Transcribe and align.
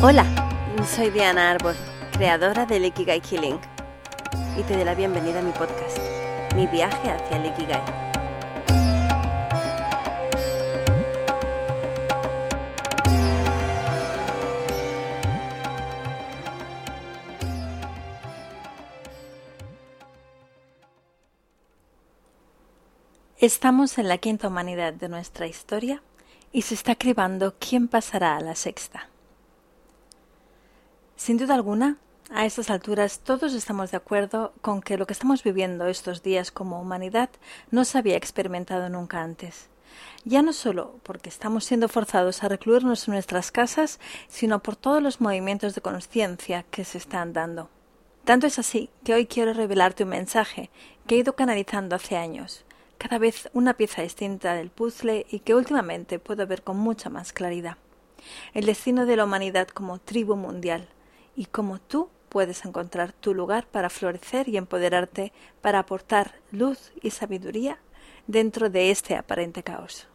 Hola, 0.00 0.24
soy 0.86 1.10
Diana 1.10 1.50
Arbor, 1.50 1.74
creadora 2.12 2.64
del 2.66 2.84
Ikigai 2.84 3.20
Killing, 3.20 3.58
y 4.56 4.62
te 4.62 4.76
doy 4.76 4.84
la 4.84 4.94
bienvenida 4.94 5.40
a 5.40 5.42
mi 5.42 5.50
podcast, 5.50 5.98
Mi 6.54 6.68
viaje 6.68 7.10
hacia 7.10 7.36
el 7.36 7.46
Ikigai. 7.46 7.82
Estamos 23.38 23.98
en 23.98 24.06
la 24.06 24.18
quinta 24.18 24.46
humanidad 24.46 24.92
de 24.92 25.08
nuestra 25.08 25.48
historia 25.48 26.04
y 26.52 26.62
se 26.62 26.74
está 26.74 26.94
cribando 26.94 27.56
quién 27.58 27.88
pasará 27.88 28.36
a 28.36 28.40
la 28.40 28.54
sexta. 28.54 29.08
Sin 31.18 31.36
duda 31.36 31.56
alguna, 31.56 31.96
a 32.30 32.46
estas 32.46 32.70
alturas 32.70 33.18
todos 33.18 33.52
estamos 33.52 33.90
de 33.90 33.96
acuerdo 33.96 34.52
con 34.60 34.80
que 34.80 34.96
lo 34.96 35.04
que 35.04 35.12
estamos 35.14 35.42
viviendo 35.42 35.88
estos 35.88 36.22
días 36.22 36.52
como 36.52 36.80
humanidad 36.80 37.28
no 37.72 37.84
se 37.84 37.98
había 37.98 38.16
experimentado 38.16 38.88
nunca 38.88 39.20
antes. 39.20 39.68
Ya 40.24 40.42
no 40.42 40.52
solo 40.52 40.94
porque 41.02 41.28
estamos 41.28 41.64
siendo 41.64 41.88
forzados 41.88 42.44
a 42.44 42.48
recluirnos 42.48 43.08
en 43.08 43.14
nuestras 43.14 43.50
casas, 43.50 43.98
sino 44.28 44.62
por 44.62 44.76
todos 44.76 45.02
los 45.02 45.20
movimientos 45.20 45.74
de 45.74 45.80
conciencia 45.80 46.64
que 46.70 46.84
se 46.84 46.98
están 46.98 47.32
dando. 47.32 47.68
Tanto 48.24 48.46
es 48.46 48.60
así 48.60 48.88
que 49.02 49.14
hoy 49.14 49.26
quiero 49.26 49.52
revelarte 49.52 50.04
un 50.04 50.10
mensaje 50.10 50.70
que 51.08 51.16
he 51.16 51.18
ido 51.18 51.34
canalizando 51.34 51.96
hace 51.96 52.16
años 52.16 52.64
cada 52.96 53.18
vez 53.18 53.50
una 53.54 53.74
pieza 53.74 54.02
distinta 54.02 54.54
del 54.54 54.70
puzzle 54.70 55.26
y 55.28 55.40
que 55.40 55.56
últimamente 55.56 56.20
puedo 56.20 56.46
ver 56.46 56.62
con 56.62 56.76
mucha 56.76 57.10
más 57.10 57.32
claridad. 57.32 57.76
El 58.54 58.66
destino 58.66 59.04
de 59.04 59.16
la 59.16 59.24
humanidad 59.24 59.66
como 59.66 59.98
tribu 59.98 60.36
mundial 60.36 60.88
y 61.38 61.46
cómo 61.46 61.78
tú 61.78 62.08
puedes 62.28 62.64
encontrar 62.64 63.12
tu 63.12 63.32
lugar 63.32 63.68
para 63.68 63.90
florecer 63.90 64.48
y 64.48 64.56
empoderarte 64.56 65.32
para 65.62 65.78
aportar 65.78 66.34
luz 66.50 66.90
y 67.00 67.10
sabiduría 67.10 67.78
dentro 68.26 68.68
de 68.70 68.90
este 68.90 69.14
aparente 69.14 69.62
caos. 69.62 70.08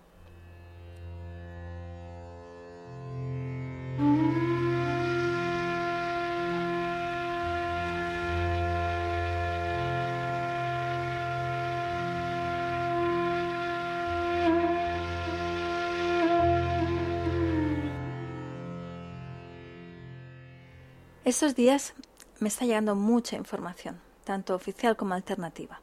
Estos 21.34 21.56
días 21.56 21.95
me 22.39 22.48
está 22.48 22.64
llegando 22.64 22.94
mucha 22.94 23.36
información, 23.38 24.00
tanto 24.23 24.53
oficial 24.53 24.95
como 24.95 25.16
alternativa. 25.16 25.81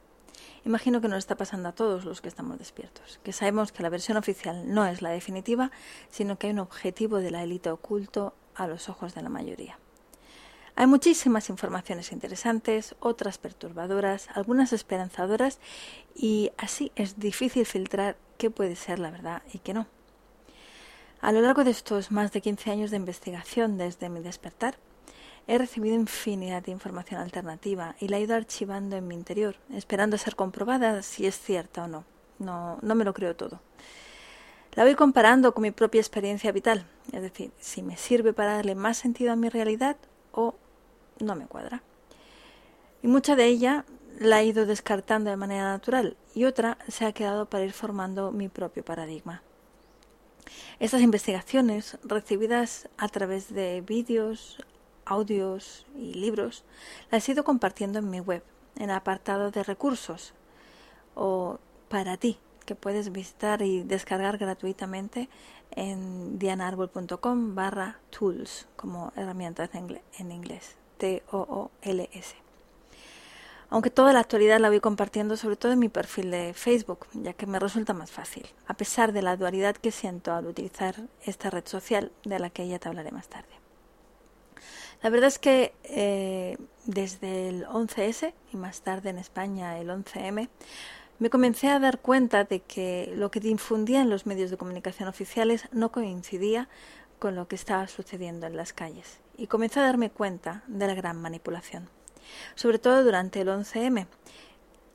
Imagino 0.63 1.01
que 1.01 1.09
nos 1.09 1.17
está 1.17 1.35
pasando 1.35 1.67
a 1.67 1.73
todos 1.73 2.05
los 2.05 2.21
que 2.21 2.29
estamos 2.29 2.57
despiertos, 2.57 3.19
que 3.21 3.33
sabemos 3.33 3.73
que 3.73 3.83
la 3.83 3.89
versión 3.89 4.15
oficial 4.15 4.73
no 4.73 4.85
es 4.85 5.01
la 5.01 5.09
definitiva, 5.09 5.69
sino 6.09 6.37
que 6.37 6.47
hay 6.47 6.53
un 6.53 6.59
objetivo 6.59 7.17
de 7.17 7.31
la 7.31 7.43
élite 7.43 7.69
oculto 7.69 8.33
a 8.55 8.65
los 8.65 8.87
ojos 8.87 9.13
de 9.13 9.23
la 9.23 9.27
mayoría. 9.27 9.77
Hay 10.77 10.87
muchísimas 10.87 11.49
informaciones 11.49 12.13
interesantes, 12.13 12.95
otras 13.01 13.37
perturbadoras, 13.37 14.29
algunas 14.33 14.71
esperanzadoras 14.71 15.59
y 16.15 16.53
así 16.57 16.93
es 16.95 17.19
difícil 17.19 17.65
filtrar 17.65 18.15
qué 18.37 18.49
puede 18.49 18.77
ser 18.77 18.99
la 18.99 19.11
verdad 19.11 19.41
y 19.51 19.59
qué 19.59 19.73
no. 19.73 19.85
A 21.19 21.33
lo 21.33 21.41
largo 21.41 21.65
de 21.65 21.71
estos 21.71 22.09
más 22.09 22.31
de 22.31 22.39
15 22.39 22.71
años 22.71 22.89
de 22.89 22.95
investigación 22.95 23.77
desde 23.77 24.07
mi 24.07 24.21
despertar, 24.21 24.77
He 25.47 25.57
recibido 25.57 25.95
infinidad 25.95 26.63
de 26.63 26.71
información 26.71 27.19
alternativa 27.19 27.95
y 27.99 28.07
la 28.07 28.17
he 28.17 28.21
ido 28.21 28.35
archivando 28.35 28.95
en 28.95 29.07
mi 29.07 29.15
interior, 29.15 29.55
esperando 29.73 30.17
ser 30.17 30.35
comprobada 30.35 31.01
si 31.01 31.25
es 31.25 31.39
cierta 31.39 31.83
o 31.83 31.87
no. 31.87 32.05
No, 32.39 32.77
no 32.81 32.95
me 32.95 33.03
lo 33.03 33.13
creo 33.13 33.35
todo. 33.35 33.59
La 34.73 34.83
voy 34.83 34.95
comparando 34.95 35.53
con 35.53 35.63
mi 35.63 35.71
propia 35.71 35.99
experiencia 35.99 36.51
vital, 36.51 36.85
es 37.11 37.21
decir, 37.21 37.51
si 37.59 37.83
me 37.83 37.97
sirve 37.97 38.31
para 38.31 38.53
darle 38.53 38.75
más 38.75 38.97
sentido 38.97 39.33
a 39.33 39.35
mi 39.35 39.49
realidad 39.49 39.97
o 40.31 40.55
no 41.19 41.35
me 41.35 41.45
cuadra. 41.45 41.83
Y 43.03 43.07
mucha 43.07 43.35
de 43.35 43.45
ella 43.45 43.83
la 44.19 44.41
he 44.41 44.45
ido 44.45 44.65
descartando 44.65 45.29
de 45.29 45.37
manera 45.37 45.63
natural 45.63 46.15
y 46.33 46.45
otra 46.45 46.77
se 46.87 47.05
ha 47.05 47.11
quedado 47.11 47.47
para 47.47 47.65
ir 47.65 47.73
formando 47.73 48.31
mi 48.31 48.47
propio 48.47 48.85
paradigma. 48.85 49.41
Estas 50.79 51.01
investigaciones, 51.01 51.97
recibidas 52.03 52.87
a 52.97 53.07
través 53.07 53.53
de 53.53 53.81
vídeos, 53.81 54.57
audios 55.11 55.85
y 55.97 56.13
libros, 56.13 56.63
las 57.11 57.27
he 57.27 57.33
ido 57.33 57.43
compartiendo 57.43 57.99
en 57.99 58.09
mi 58.09 58.19
web, 58.19 58.43
en 58.75 58.89
el 58.89 58.95
apartado 58.95 59.51
de 59.51 59.63
recursos 59.63 60.33
o 61.15 61.59
para 61.89 62.17
ti, 62.17 62.39
que 62.65 62.75
puedes 62.75 63.11
visitar 63.11 63.61
y 63.61 63.83
descargar 63.83 64.37
gratuitamente 64.37 65.29
en 65.71 66.39
dianarbol.com 66.39 67.55
barra 67.55 67.99
tools, 68.09 68.67
como 68.75 69.11
herramientas 69.15 69.69
en 69.73 70.31
inglés, 70.31 70.75
T-O-O-L-S. 70.97 72.35
Aunque 73.69 73.89
toda 73.89 74.11
la 74.11 74.19
actualidad 74.19 74.59
la 74.59 74.69
voy 74.69 74.81
compartiendo 74.81 75.37
sobre 75.37 75.55
todo 75.55 75.71
en 75.71 75.79
mi 75.79 75.87
perfil 75.87 76.29
de 76.29 76.53
Facebook, 76.53 77.07
ya 77.13 77.33
que 77.33 77.47
me 77.47 77.57
resulta 77.57 77.93
más 77.93 78.11
fácil, 78.11 78.45
a 78.67 78.73
pesar 78.73 79.13
de 79.13 79.21
la 79.21 79.37
dualidad 79.37 79.77
que 79.77 79.91
siento 79.91 80.33
al 80.33 80.45
utilizar 80.47 80.95
esta 81.23 81.49
red 81.49 81.65
social, 81.65 82.11
de 82.25 82.39
la 82.39 82.49
que 82.49 82.67
ya 82.67 82.79
te 82.79 82.89
hablaré 82.89 83.11
más 83.11 83.29
tarde. 83.29 83.60
La 85.01 85.09
verdad 85.09 85.27
es 85.27 85.39
que 85.39 85.73
eh, 85.83 86.57
desde 86.85 87.49
el 87.49 87.65
11S 87.65 88.33
y 88.53 88.57
más 88.57 88.81
tarde 88.81 89.09
en 89.09 89.17
España 89.17 89.79
el 89.79 89.89
11M, 89.89 90.49
me 91.17 91.29
comencé 91.29 91.69
a 91.69 91.79
dar 91.79 91.99
cuenta 91.99 92.43
de 92.43 92.61
que 92.61 93.11
lo 93.15 93.31
que 93.31 93.39
difundía 93.39 94.01
en 94.01 94.09
los 94.09 94.25
medios 94.25 94.51
de 94.51 94.57
comunicación 94.57 95.09
oficiales 95.09 95.67
no 95.71 95.91
coincidía 95.91 96.69
con 97.19 97.35
lo 97.35 97.47
que 97.47 97.55
estaba 97.55 97.87
sucediendo 97.87 98.47
en 98.47 98.57
las 98.57 98.73
calles. 98.73 99.19
Y 99.37 99.47
comencé 99.47 99.79
a 99.79 99.83
darme 99.83 100.09
cuenta 100.09 100.63
de 100.67 100.87
la 100.87 100.95
gran 100.95 101.21
manipulación, 101.21 101.89
sobre 102.55 102.79
todo 102.79 103.03
durante 103.03 103.41
el 103.41 103.49
11M, 103.49 104.07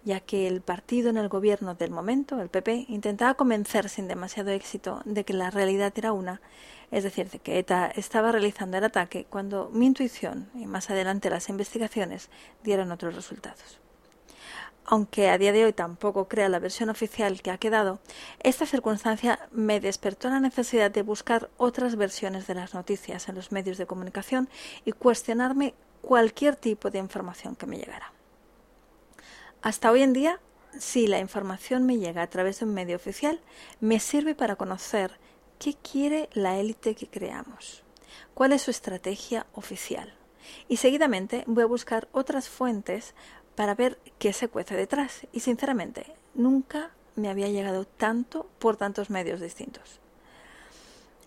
ya 0.04 0.20
que 0.20 0.46
el 0.46 0.60
partido 0.60 1.10
en 1.10 1.16
el 1.16 1.28
gobierno 1.28 1.74
del 1.74 1.90
momento, 1.90 2.40
el 2.40 2.48
PP, 2.48 2.86
intentaba 2.88 3.34
convencer 3.34 3.88
sin 3.88 4.06
demasiado 4.06 4.50
éxito 4.50 5.02
de 5.04 5.24
que 5.24 5.32
la 5.32 5.50
realidad 5.50 5.92
era 5.96 6.12
una 6.12 6.40
es 6.90 7.04
decir, 7.04 7.30
de 7.30 7.38
que 7.38 7.58
ETA 7.58 7.86
estaba 7.86 8.32
realizando 8.32 8.78
el 8.78 8.84
ataque 8.84 9.26
cuando 9.28 9.70
mi 9.72 9.86
intuición 9.86 10.48
y 10.54 10.66
más 10.66 10.90
adelante 10.90 11.30
las 11.30 11.48
investigaciones 11.48 12.30
dieron 12.62 12.92
otros 12.92 13.14
resultados. 13.14 13.80
Aunque 14.88 15.28
a 15.30 15.38
día 15.38 15.50
de 15.50 15.64
hoy 15.64 15.72
tampoco 15.72 16.28
crea 16.28 16.48
la 16.48 16.60
versión 16.60 16.90
oficial 16.90 17.42
que 17.42 17.50
ha 17.50 17.58
quedado, 17.58 17.98
esta 18.38 18.66
circunstancia 18.66 19.40
me 19.50 19.80
despertó 19.80 20.30
la 20.30 20.38
necesidad 20.38 20.92
de 20.92 21.02
buscar 21.02 21.50
otras 21.56 21.96
versiones 21.96 22.46
de 22.46 22.54
las 22.54 22.72
noticias 22.72 23.28
en 23.28 23.34
los 23.34 23.50
medios 23.50 23.78
de 23.78 23.86
comunicación 23.86 24.48
y 24.84 24.92
cuestionarme 24.92 25.74
cualquier 26.02 26.54
tipo 26.54 26.90
de 26.90 27.00
información 27.00 27.56
que 27.56 27.66
me 27.66 27.78
llegara. 27.78 28.12
Hasta 29.60 29.90
hoy 29.90 30.02
en 30.02 30.12
día, 30.12 30.38
si 30.78 31.08
la 31.08 31.18
información 31.18 31.84
me 31.84 31.98
llega 31.98 32.22
a 32.22 32.30
través 32.30 32.60
de 32.60 32.66
un 32.66 32.74
medio 32.74 32.94
oficial, 32.94 33.40
me 33.80 33.98
sirve 33.98 34.36
para 34.36 34.54
conocer 34.54 35.18
¿Qué 35.58 35.74
quiere 35.74 36.28
la 36.34 36.58
élite 36.58 36.94
que 36.94 37.08
creamos? 37.08 37.82
¿Cuál 38.34 38.52
es 38.52 38.62
su 38.62 38.70
estrategia 38.70 39.46
oficial? 39.54 40.12
Y 40.68 40.76
seguidamente 40.76 41.44
voy 41.46 41.62
a 41.62 41.66
buscar 41.66 42.08
otras 42.12 42.48
fuentes 42.48 43.14
para 43.54 43.74
ver 43.74 43.98
qué 44.18 44.32
se 44.32 44.48
cuece 44.48 44.76
detrás. 44.76 45.26
Y 45.32 45.40
sinceramente, 45.40 46.14
nunca 46.34 46.90
me 47.16 47.30
había 47.30 47.48
llegado 47.48 47.86
tanto 47.86 48.48
por 48.58 48.76
tantos 48.76 49.10
medios 49.10 49.40
distintos. 49.40 50.00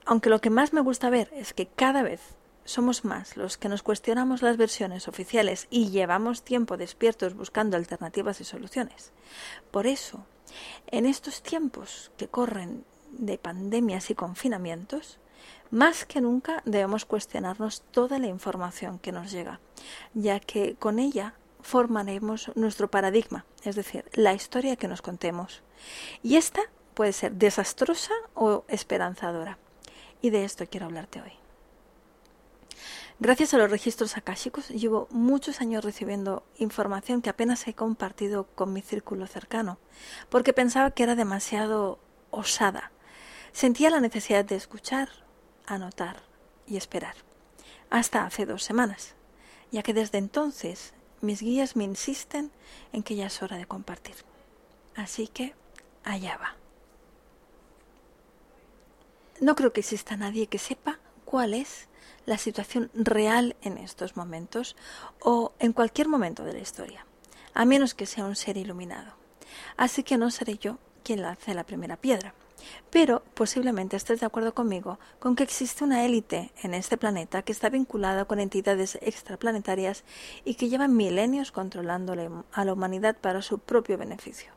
Aunque 0.06 0.30
lo 0.30 0.40
que 0.42 0.50
más 0.50 0.74
me 0.74 0.82
gusta 0.82 1.10
ver 1.10 1.30
es 1.34 1.54
que 1.54 1.68
cada 1.68 2.04
vez 2.04 2.22
somos 2.66 3.04
más 3.04 3.36
los 3.36 3.58
que 3.58 3.68
nos 3.68 3.82
cuestionamos 3.82 4.44
las 4.44 4.58
versiones 4.58 5.08
oficiales 5.08 5.68
y 5.72 5.90
llevamos 5.90 6.44
tiempo 6.44 6.78
despiertos 6.78 7.34
buscando 7.34 7.78
alternativas 7.78 8.40
y 8.42 8.44
soluciones. 8.44 9.12
Por 9.72 9.88
eso, 9.88 10.24
en 10.88 11.08
estos 11.08 11.42
tiempos 11.42 12.12
que 12.16 12.28
corren 12.28 12.86
de 13.12 13.38
pandemias 13.38 14.10
y 14.10 14.16
confinamientos, 14.16 15.20
más 15.72 16.06
que 16.06 16.22
nunca 16.22 16.62
debemos 16.66 17.06
cuestionarnos 17.06 17.82
toda 17.92 18.20
la 18.20 18.28
información 18.28 19.00
que 19.00 19.12
nos 19.12 19.32
llega, 19.32 19.60
ya 20.14 20.40
que 20.40 20.76
con 20.76 21.00
ella 21.00 21.36
formaremos 21.62 22.52
nuestro 22.56 22.90
paradigma, 22.90 23.46
es 23.64 23.76
decir, 23.76 24.06
la 24.14 24.34
historia 24.34 24.76
que 24.76 24.88
nos 24.88 25.02
contemos. 25.02 25.62
Y 26.24 26.38
esta 26.38 26.62
puede 26.94 27.14
ser 27.14 27.34
desastrosa 27.34 28.14
o 28.34 28.64
esperanzadora. 28.68 29.58
Y 30.22 30.32
de 30.32 30.44
esto 30.44 30.66
quiero 30.70 30.88
hablarte 30.88 31.22
hoy. 31.22 31.32
Gracias 33.22 33.54
a 33.54 33.58
los 33.58 33.70
registros 33.70 34.16
akáshicos 34.16 34.70
llevo 34.70 35.08
muchos 35.12 35.60
años 35.60 35.84
recibiendo 35.84 36.44
información 36.58 37.22
que 37.22 37.30
apenas 37.30 37.68
he 37.68 37.74
compartido 37.74 38.48
con 38.56 38.72
mi 38.72 38.82
círculo 38.82 39.28
cercano, 39.28 39.78
porque 40.30 40.54
pensaba 40.54 40.92
que 40.92 41.04
era 41.04 41.16
demasiado 41.16 42.00
osada 42.32 42.92
Sentía 43.52 43.90
la 43.90 44.00
necesidad 44.00 44.46
de 44.46 44.56
escuchar, 44.56 45.10
anotar 45.66 46.22
y 46.68 46.78
esperar. 46.78 47.16
hasta 47.90 48.24
hace 48.24 48.46
dos 48.46 48.64
semanas, 48.64 49.16
ya 49.72 49.82
que 49.82 49.94
desde 49.96 50.20
entonces 50.20 50.94
mis 51.22 51.42
guías 51.42 51.76
me 51.76 51.84
insisten 51.84 52.52
en 52.94 53.02
que 53.02 53.16
ya 53.16 53.26
es 53.26 53.42
hora 53.42 53.58
de 53.58 53.66
compartir. 53.66 54.16
Así 54.96 55.28
que 55.28 55.56
allá 56.04 56.38
va. 56.38 56.56
No 59.42 59.56
creo 59.56 59.74
que 59.74 59.80
exista 59.80 60.18
nadie 60.18 60.48
que 60.48 60.60
sepa 60.60 61.00
cuál 61.26 61.54
es 61.54 61.88
la 62.26 62.38
situación 62.38 62.92
real 62.94 63.56
en 63.62 63.78
estos 63.78 64.16
momentos 64.18 64.76
o 65.20 65.54
en 65.60 65.74
cualquier 65.74 66.08
momento 66.08 66.44
de 66.44 66.54
la 66.54 66.60
historia, 66.60 67.06
a 67.54 67.66
menos 67.66 67.96
que 67.96 68.06
sea 68.06 68.26
un 68.26 68.36
ser 68.36 68.58
iluminado. 68.58 69.14
Así 69.78 70.04
que 70.04 70.18
no 70.18 70.30
seré 70.30 70.58
yo 70.58 70.78
quien 71.04 71.22
lance 71.22 71.54
la 71.54 71.64
primera 71.64 71.98
piedra. 71.98 72.34
Pero 72.90 73.22
posiblemente 73.34 73.96
estés 73.98 74.20
de 74.20 74.26
acuerdo 74.26 74.54
conmigo 74.54 75.00
con 75.20 75.36
que 75.36 75.44
existe 75.44 75.84
una 75.84 76.06
élite 76.06 76.52
en 76.62 76.74
este 76.74 76.98
planeta 76.98 77.42
que 77.42 77.52
está 77.52 77.70
vinculada 77.70 78.26
con 78.26 78.40
entidades 78.40 78.98
extraplanetarias 79.02 80.04
y 80.46 80.56
que 80.56 80.70
llevan 80.70 80.96
milenios 80.96 81.52
controlando 81.52 82.14
a 82.52 82.66
la 82.66 82.74
humanidad 82.74 83.18
para 83.18 83.42
su 83.42 83.60
propio 83.60 83.98
beneficio. 83.98 84.52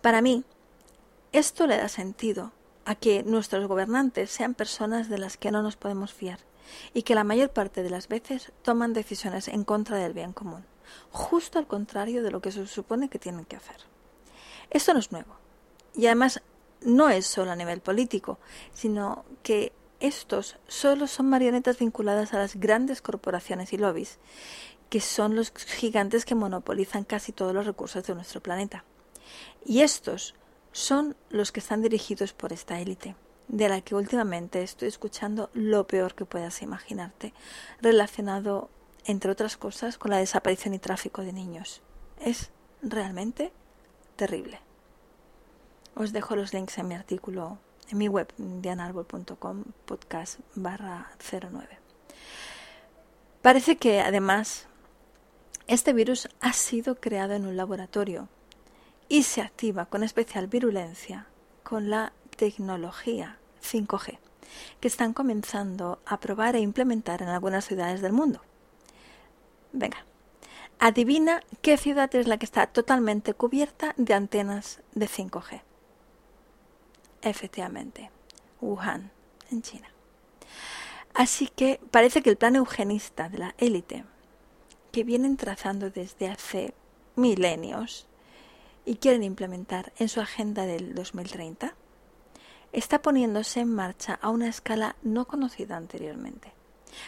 Para 0.00 0.20
mí, 0.20 0.44
esto 1.32 1.66
le 1.66 1.76
da 1.76 1.88
sentido 1.88 2.52
a 2.84 2.94
que 2.94 3.22
nuestros 3.22 3.66
gobernantes 3.66 4.30
sean 4.30 4.54
personas 4.54 5.08
de 5.08 5.18
las 5.18 5.36
que 5.36 5.50
no 5.50 5.62
nos 5.62 5.76
podemos 5.76 6.12
fiar 6.12 6.40
y 6.94 7.02
que 7.02 7.14
la 7.14 7.24
mayor 7.24 7.50
parte 7.50 7.82
de 7.82 7.90
las 7.90 8.08
veces 8.08 8.52
toman 8.62 8.92
decisiones 8.92 9.48
en 9.48 9.64
contra 9.64 9.96
del 9.96 10.12
bien 10.12 10.32
común, 10.32 10.64
justo 11.10 11.58
al 11.58 11.66
contrario 11.66 12.22
de 12.22 12.30
lo 12.30 12.40
que 12.40 12.52
se 12.52 12.66
supone 12.66 13.08
que 13.08 13.18
tienen 13.18 13.44
que 13.44 13.56
hacer. 13.56 13.76
Esto 14.70 14.92
no 14.92 15.00
es 15.00 15.12
nuevo. 15.12 15.41
Y 15.94 16.06
además 16.06 16.42
no 16.80 17.08
es 17.08 17.26
solo 17.26 17.52
a 17.52 17.56
nivel 17.56 17.80
político, 17.80 18.38
sino 18.72 19.24
que 19.42 19.72
estos 20.00 20.56
solo 20.66 21.06
son 21.06 21.28
marionetas 21.28 21.78
vinculadas 21.78 22.34
a 22.34 22.38
las 22.38 22.56
grandes 22.56 23.02
corporaciones 23.02 23.72
y 23.72 23.78
lobbies, 23.78 24.18
que 24.90 25.00
son 25.00 25.36
los 25.36 25.52
gigantes 25.52 26.24
que 26.24 26.34
monopolizan 26.34 27.04
casi 27.04 27.32
todos 27.32 27.54
los 27.54 27.66
recursos 27.66 28.04
de 28.04 28.14
nuestro 28.14 28.42
planeta. 28.42 28.84
Y 29.64 29.82
estos 29.82 30.34
son 30.72 31.16
los 31.30 31.52
que 31.52 31.60
están 31.60 31.82
dirigidos 31.82 32.32
por 32.32 32.52
esta 32.52 32.80
élite, 32.80 33.14
de 33.48 33.68
la 33.68 33.80
que 33.80 33.94
últimamente 33.94 34.62
estoy 34.62 34.88
escuchando 34.88 35.50
lo 35.54 35.86
peor 35.86 36.14
que 36.14 36.24
puedas 36.24 36.62
imaginarte, 36.62 37.32
relacionado, 37.80 38.70
entre 39.04 39.30
otras 39.30 39.56
cosas, 39.56 39.98
con 39.98 40.10
la 40.10 40.18
desaparición 40.18 40.74
y 40.74 40.78
tráfico 40.78 41.22
de 41.22 41.32
niños. 41.32 41.80
Es 42.20 42.50
realmente 42.82 43.52
terrible. 44.16 44.60
Os 45.94 46.12
dejo 46.12 46.36
los 46.36 46.54
links 46.54 46.78
en 46.78 46.88
mi 46.88 46.94
artículo 46.94 47.58
en 47.90 47.98
mi 47.98 48.08
web 48.08 48.32
dianarbol.com 48.38 49.64
podcast 49.84 50.40
barra 50.54 51.10
09. 51.30 51.78
Parece 53.42 53.76
que 53.76 54.00
además 54.00 54.66
este 55.66 55.92
virus 55.92 56.30
ha 56.40 56.54
sido 56.54 56.94
creado 56.94 57.34
en 57.34 57.46
un 57.46 57.58
laboratorio 57.58 58.28
y 59.08 59.24
se 59.24 59.42
activa 59.42 59.84
con 59.84 60.02
especial 60.02 60.46
virulencia 60.46 61.26
con 61.62 61.90
la 61.90 62.14
tecnología 62.36 63.36
5G 63.62 64.18
que 64.80 64.88
están 64.88 65.12
comenzando 65.12 66.00
a 66.06 66.20
probar 66.20 66.56
e 66.56 66.60
implementar 66.60 67.20
en 67.20 67.28
algunas 67.28 67.66
ciudades 67.66 68.00
del 68.00 68.14
mundo. 68.14 68.40
Venga, 69.72 70.06
adivina 70.78 71.42
qué 71.60 71.76
ciudad 71.76 72.14
es 72.14 72.26
la 72.26 72.38
que 72.38 72.46
está 72.46 72.66
totalmente 72.66 73.34
cubierta 73.34 73.92
de 73.98 74.14
antenas 74.14 74.80
de 74.94 75.06
5G 75.06 75.60
efectivamente, 77.22 78.10
Wuhan, 78.60 79.10
en 79.50 79.62
China. 79.62 79.88
Así 81.14 81.48
que 81.48 81.80
parece 81.90 82.22
que 82.22 82.30
el 82.30 82.36
plan 82.36 82.56
eugenista 82.56 83.28
de 83.28 83.38
la 83.38 83.54
élite, 83.58 84.04
que 84.92 85.04
vienen 85.04 85.36
trazando 85.36 85.90
desde 85.90 86.28
hace 86.28 86.74
milenios 87.16 88.06
y 88.84 88.96
quieren 88.96 89.22
implementar 89.22 89.92
en 89.98 90.08
su 90.08 90.20
agenda 90.20 90.64
del 90.66 90.94
2030, 90.94 91.74
está 92.72 93.02
poniéndose 93.02 93.60
en 93.60 93.74
marcha 93.74 94.18
a 94.20 94.30
una 94.30 94.48
escala 94.48 94.96
no 95.02 95.26
conocida 95.26 95.76
anteriormente. 95.76 96.52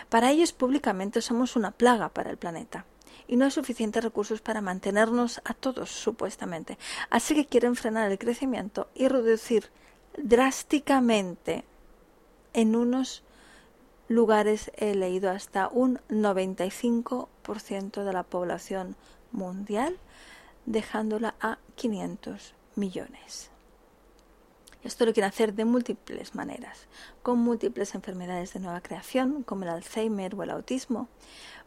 Para 0.09 0.31
ellos 0.31 0.53
públicamente 0.53 1.21
somos 1.21 1.57
una 1.57 1.71
plaga 1.71 2.11
para 2.11 2.31
el 2.31 2.37
planeta 2.37 2.87
y 3.27 3.37
no 3.37 3.47
hay 3.47 3.51
suficientes 3.51 4.05
recursos 4.05 4.41
para 4.41 4.61
mantenernos 4.61 5.41
a 5.45 5.55
todos, 5.55 5.91
supuestamente. 5.91 6.79
Así 7.11 7.35
que 7.35 7.47
quieren 7.47 7.77
frenar 7.77 8.11
el 8.11 8.19
crecimiento 8.19 8.89
y 8.95 9.09
reducir 9.09 9.71
drásticamente. 10.17 11.65
En 12.53 12.77
unos 12.77 13.23
lugares 14.09 14.71
he 14.77 14.95
leído 14.95 15.31
hasta 15.31 15.69
un 15.69 15.99
95% 16.09 18.05
de 18.05 18.13
la 18.13 18.23
población 18.23 18.97
mundial, 19.33 19.99
dejándola 20.67 21.35
a 21.41 21.59
500 21.75 22.55
millones. 22.77 23.51
Esto 24.85 25.07
lo 25.07 25.15
quieren 25.15 25.31
hacer 25.31 25.55
de 25.55 25.65
múltiples 25.65 26.35
maneras, 26.35 26.89
con 27.23 27.39
múltiples 27.39 27.95
enfermedades 27.95 28.53
de 28.53 28.61
nueva 28.61 28.83
creación, 28.83 29.43
como 29.43 29.63
el 29.63 29.71
Alzheimer 29.71 30.35
o 30.35 30.43
el 30.43 30.51
autismo, 30.51 31.09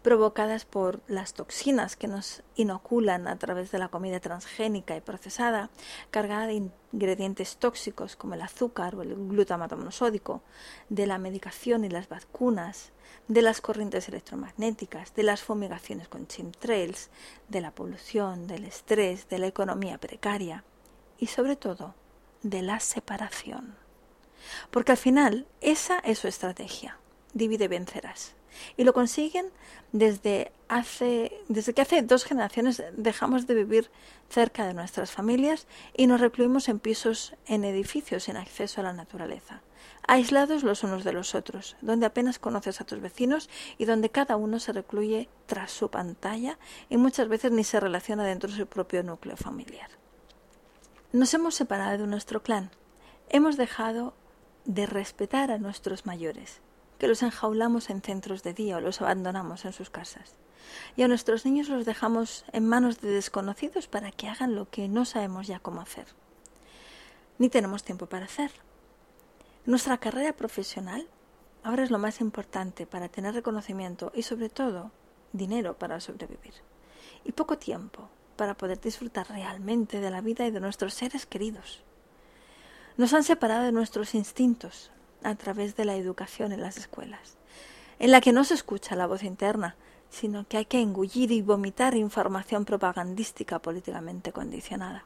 provocadas 0.03 0.65
por 0.65 1.01
las 1.07 1.33
toxinas 1.33 1.95
que 1.95 2.07
nos 2.07 2.43
inoculan 2.55 3.27
a 3.27 3.39
través 3.39 3.71
de 3.71 3.79
la 3.79 3.87
comida 3.87 4.19
transgénica 4.19 4.95
y 4.95 5.01
procesada, 5.01 5.71
cargada 6.11 6.45
de 6.45 6.69
ingredientes 6.93 7.57
tóxicos 7.57 8.15
como 8.15 8.35
el 8.35 8.41
azúcar 8.43 8.93
o 8.93 9.01
el 9.01 9.15
glutamato 9.15 9.75
monosódico, 9.75 10.43
de 10.89 11.07
la 11.07 11.17
medicación 11.17 11.85
y 11.85 11.89
las 11.89 12.09
vacunas, 12.09 12.91
de 13.27 13.41
las 13.41 13.61
corrientes 13.61 14.07
electromagnéticas, 14.09 15.15
de 15.15 15.23
las 15.23 15.41
fumigaciones 15.41 16.07
con 16.07 16.27
chemtrails, 16.27 17.09
de 17.49 17.61
la 17.61 17.71
polución, 17.71 18.45
del 18.45 18.65
estrés, 18.65 19.27
de 19.27 19.39
la 19.39 19.47
economía 19.47 19.97
precaria 19.97 20.63
y 21.17 21.25
sobre 21.25 21.55
todo 21.55 21.95
de 22.43 22.61
la 22.61 22.79
separación. 22.79 23.75
Porque 24.71 24.91
al 24.91 24.97
final 24.97 25.47
esa 25.61 25.99
es 25.99 26.19
su 26.19 26.27
estrategia. 26.27 26.97
Divide 27.33 27.67
vencerás 27.67 28.35
y 28.75 28.83
lo 28.83 28.93
consiguen 28.93 29.47
desde 29.91 30.51
hace 30.67 31.31
desde 31.47 31.73
que 31.73 31.81
hace 31.81 32.01
dos 32.01 32.23
generaciones 32.23 32.81
dejamos 32.93 33.45
de 33.45 33.53
vivir 33.53 33.91
cerca 34.29 34.65
de 34.65 34.73
nuestras 34.73 35.11
familias 35.11 35.67
y 35.95 36.07
nos 36.07 36.21
recluimos 36.21 36.67
en 36.67 36.79
pisos 36.79 37.35
en 37.45 37.63
edificios 37.63 38.23
sin 38.23 38.37
acceso 38.37 38.81
a 38.81 38.85
la 38.85 38.93
naturaleza 38.93 39.61
aislados 40.07 40.63
los 40.63 40.83
unos 40.83 41.03
de 41.03 41.11
los 41.11 41.35
otros, 41.35 41.75
donde 41.81 42.05
apenas 42.05 42.39
conoces 42.39 42.79
a 42.79 42.85
tus 42.85 43.01
vecinos 43.01 43.49
y 43.77 43.85
donde 43.85 44.09
cada 44.09 44.37
uno 44.37 44.59
se 44.59 44.71
recluye 44.71 45.29
tras 45.45 45.71
su 45.71 45.91
pantalla 45.91 46.57
y 46.89 46.95
muchas 46.95 47.27
veces 47.27 47.51
ni 47.51 47.65
se 47.65 47.79
relaciona 47.79 48.23
dentro 48.23 48.49
de 48.49 48.55
su 48.55 48.67
propio 48.67 49.03
núcleo 49.03 49.35
familiar. 49.35 49.96
Nos 51.17 51.33
hemos 51.33 51.55
separado 51.55 51.97
de 51.97 52.05
nuestro 52.05 52.43
clan, 52.43 52.69
hemos 53.29 53.57
dejado 53.57 54.13
de 54.65 54.85
respetar 54.85 55.49
a 55.49 55.57
nuestros 55.57 56.05
mayores 56.05 56.61
que 56.99 57.07
los 57.07 57.23
enjaulamos 57.23 57.89
en 57.89 58.03
centros 58.03 58.43
de 58.43 58.53
día 58.53 58.77
o 58.77 58.81
los 58.81 59.01
abandonamos 59.01 59.65
en 59.65 59.73
sus 59.73 59.89
casas. 59.89 60.35
Y 60.95 61.01
a 61.01 61.07
nuestros 61.07 61.43
niños 61.43 61.69
los 61.69 61.85
dejamos 61.85 62.45
en 62.53 62.67
manos 62.67 63.01
de 63.01 63.09
desconocidos 63.09 63.87
para 63.87 64.11
que 64.11 64.27
hagan 64.27 64.53
lo 64.53 64.69
que 64.69 64.87
no 64.89 65.05
sabemos 65.05 65.47
ya 65.47 65.57
cómo 65.57 65.81
hacer. 65.81 66.05
Ni 67.39 67.49
tenemos 67.49 67.83
tiempo 67.83 68.05
para 68.05 68.25
hacer. 68.25 68.51
Nuestra 69.65 69.97
carrera 69.97 70.33
profesional 70.33 71.07
ahora 71.63 71.81
es 71.81 71.89
lo 71.89 71.97
más 71.97 72.21
importante 72.21 72.85
para 72.85 73.09
tener 73.09 73.33
reconocimiento 73.33 74.11
y 74.13 74.21
sobre 74.21 74.49
todo 74.49 74.91
dinero 75.33 75.79
para 75.79 75.99
sobrevivir. 75.99 76.53
Y 77.25 77.31
poco 77.31 77.57
tiempo 77.57 78.07
para 78.37 78.55
poder 78.55 78.79
disfrutar 78.79 79.27
realmente 79.27 79.99
de 79.99 80.09
la 80.09 80.21
vida 80.21 80.47
y 80.47 80.51
de 80.51 80.61
nuestros 80.61 80.93
seres 80.93 81.25
queridos. 81.25 81.83
Nos 82.95 83.13
han 83.13 83.23
separado 83.23 83.63
de 83.63 83.71
nuestros 83.71 84.15
instintos, 84.15 84.91
a 85.23 85.35
través 85.35 85.75
de 85.75 85.85
la 85.85 85.95
educación 85.95 86.51
en 86.51 86.61
las 86.61 86.77
escuelas, 86.77 87.37
en 87.99 88.11
la 88.11 88.21
que 88.21 88.31
no 88.31 88.43
se 88.43 88.53
escucha 88.53 88.95
la 88.95 89.07
voz 89.07 89.23
interna, 89.23 89.75
sino 90.09 90.47
que 90.47 90.57
hay 90.57 90.65
que 90.65 90.79
engullir 90.79 91.31
y 91.31 91.41
vomitar 91.41 91.95
información 91.95 92.65
propagandística 92.65 93.59
políticamente 93.59 94.31
condicionada. 94.31 95.05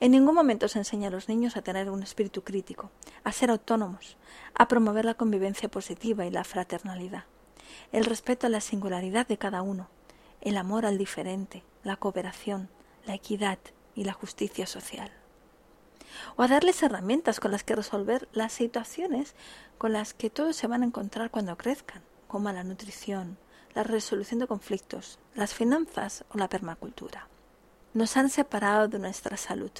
En 0.00 0.12
ningún 0.12 0.34
momento 0.34 0.68
se 0.68 0.78
enseña 0.78 1.08
a 1.08 1.10
los 1.10 1.28
niños 1.28 1.56
a 1.56 1.62
tener 1.62 1.90
un 1.90 2.02
espíritu 2.02 2.42
crítico, 2.42 2.90
a 3.22 3.32
ser 3.32 3.50
autónomos, 3.50 4.16
a 4.54 4.68
promover 4.68 5.04
la 5.04 5.14
convivencia 5.14 5.68
positiva 5.68 6.26
y 6.26 6.30
la 6.30 6.44
fraternalidad, 6.44 7.24
el 7.92 8.04
respeto 8.04 8.46
a 8.46 8.50
la 8.50 8.60
singularidad 8.60 9.26
de 9.26 9.38
cada 9.38 9.62
uno, 9.62 9.88
el 10.40 10.56
amor 10.56 10.86
al 10.86 10.98
diferente, 10.98 11.62
la 11.84 11.96
cooperación, 11.96 12.68
la 13.06 13.14
equidad 13.14 13.58
y 13.94 14.04
la 14.04 14.12
justicia 14.12 14.66
social 14.66 15.12
o 16.36 16.42
a 16.42 16.48
darles 16.48 16.82
herramientas 16.82 17.40
con 17.40 17.52
las 17.52 17.64
que 17.64 17.76
resolver 17.76 18.28
las 18.32 18.52
situaciones 18.52 19.34
con 19.78 19.92
las 19.92 20.14
que 20.14 20.30
todos 20.30 20.56
se 20.56 20.66
van 20.66 20.82
a 20.82 20.86
encontrar 20.86 21.30
cuando 21.30 21.56
crezcan, 21.56 22.02
como 22.28 22.50
la 22.52 22.64
nutrición, 22.64 23.38
la 23.74 23.82
resolución 23.82 24.40
de 24.40 24.46
conflictos, 24.46 25.18
las 25.34 25.54
finanzas 25.54 26.24
o 26.32 26.38
la 26.38 26.48
permacultura. 26.48 27.28
Nos 27.92 28.16
han 28.16 28.30
separado 28.30 28.88
de 28.88 28.98
nuestra 28.98 29.36
salud, 29.36 29.72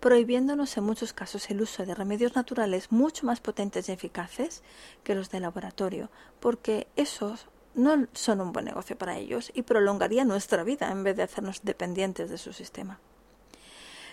prohibiéndonos 0.00 0.76
en 0.76 0.84
muchos 0.84 1.12
casos 1.12 1.48
el 1.50 1.60
uso 1.60 1.84
de 1.84 1.94
remedios 1.94 2.34
naturales 2.34 2.92
mucho 2.92 3.26
más 3.26 3.40
potentes 3.40 3.88
y 3.88 3.92
eficaces 3.92 4.62
que 5.04 5.14
los 5.14 5.30
de 5.30 5.40
laboratorio, 5.40 6.10
porque 6.40 6.86
esos 6.96 7.46
no 7.76 8.06
son 8.14 8.40
un 8.40 8.52
buen 8.52 8.64
negocio 8.64 8.96
para 8.96 9.18
ellos 9.18 9.52
y 9.54 9.62
prolongarían 9.62 10.26
nuestra 10.26 10.64
vida 10.64 10.90
en 10.90 11.04
vez 11.04 11.16
de 11.16 11.22
hacernos 11.22 11.60
dependientes 11.62 12.30
de 12.30 12.38
su 12.38 12.52
sistema. 12.52 12.98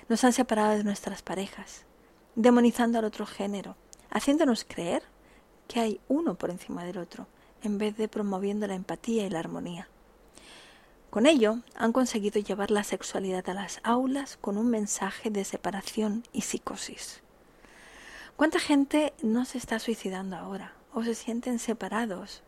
Nos 0.10 0.24
han 0.26 0.34
separado 0.34 0.78
de 0.78 0.84
nuestras 0.84 1.22
parejas, 1.22 1.86
demonizando 2.36 3.00
al 3.00 3.06
otro 3.06 3.26
género, 3.26 3.78
haciéndonos 4.12 4.66
creer 4.66 5.02
que 5.68 5.80
hay 5.80 6.02
uno 6.10 6.36
por 6.36 6.52
encima 6.52 6.84
del 6.84 6.98
otro, 6.98 7.28
en 7.64 7.78
vez 7.78 7.96
de 7.96 8.10
promoviendo 8.10 8.68
la 8.68 8.76
empatía 8.76 9.26
y 9.26 9.30
la 9.30 9.40
armonía. 9.40 9.88
Con 11.10 11.26
ello 11.26 11.60
han 11.76 11.94
conseguido 11.94 12.42
llevar 12.42 12.70
la 12.70 12.84
sexualidad 12.84 13.48
a 13.50 13.54
las 13.54 13.80
aulas 13.84 14.38
con 14.42 14.58
un 14.58 14.70
mensaje 14.70 15.30
de 15.30 15.46
separación 15.46 16.24
y 16.34 16.42
psicosis. 16.42 17.22
¿Cuánta 18.36 18.60
gente 18.60 19.14
no 19.22 19.46
se 19.46 19.58
está 19.58 19.80
suicidando 19.80 20.36
ahora 20.36 20.74
o 20.94 21.04
se 21.04 21.16
sienten 21.16 21.60
separados, 21.60 22.44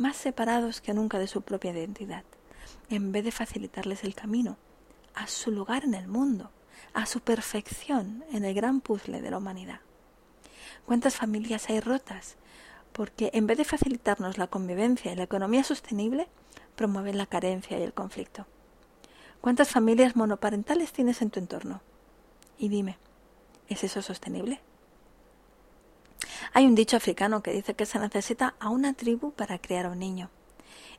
más 0.00 0.16
separados 0.16 0.80
que 0.80 0.94
nunca 0.94 1.18
de 1.18 1.26
su 1.26 1.42
propia 1.42 1.72
identidad, 1.72 2.24
en 2.88 3.12
vez 3.12 3.24
de 3.24 3.30
facilitarles 3.30 4.02
el 4.04 4.14
camino 4.14 4.56
a 5.14 5.26
su 5.26 5.50
lugar 5.50 5.84
en 5.84 5.94
el 5.94 6.08
mundo, 6.08 6.50
a 6.94 7.06
su 7.06 7.20
perfección 7.20 8.24
en 8.32 8.44
el 8.44 8.54
gran 8.54 8.80
puzzle 8.80 9.20
de 9.20 9.30
la 9.30 9.38
humanidad? 9.38 9.80
¿Cuántas 10.86 11.16
familias 11.16 11.68
hay 11.68 11.80
rotas? 11.80 12.36
Porque 12.92 13.30
en 13.34 13.46
vez 13.46 13.58
de 13.58 13.64
facilitarnos 13.64 14.38
la 14.38 14.48
convivencia 14.48 15.12
y 15.12 15.16
la 15.16 15.24
economía 15.24 15.62
sostenible, 15.62 16.28
promueven 16.74 17.18
la 17.18 17.26
carencia 17.26 17.78
y 17.78 17.82
el 17.82 17.92
conflicto. 17.92 18.46
¿Cuántas 19.40 19.68
familias 19.68 20.16
monoparentales 20.16 20.92
tienes 20.92 21.22
en 21.22 21.30
tu 21.30 21.38
entorno? 21.38 21.82
Y 22.58 22.68
dime, 22.68 22.98
¿es 23.68 23.84
eso 23.84 24.02
sostenible? 24.02 24.60
Hay 26.52 26.66
un 26.66 26.74
dicho 26.74 26.96
africano 26.96 27.42
que 27.42 27.52
dice 27.52 27.74
que 27.74 27.86
se 27.86 27.98
necesita 27.98 28.54
a 28.60 28.68
una 28.68 28.94
tribu 28.94 29.32
para 29.32 29.58
crear 29.58 29.86
a 29.86 29.90
un 29.90 29.98
niño. 29.98 30.30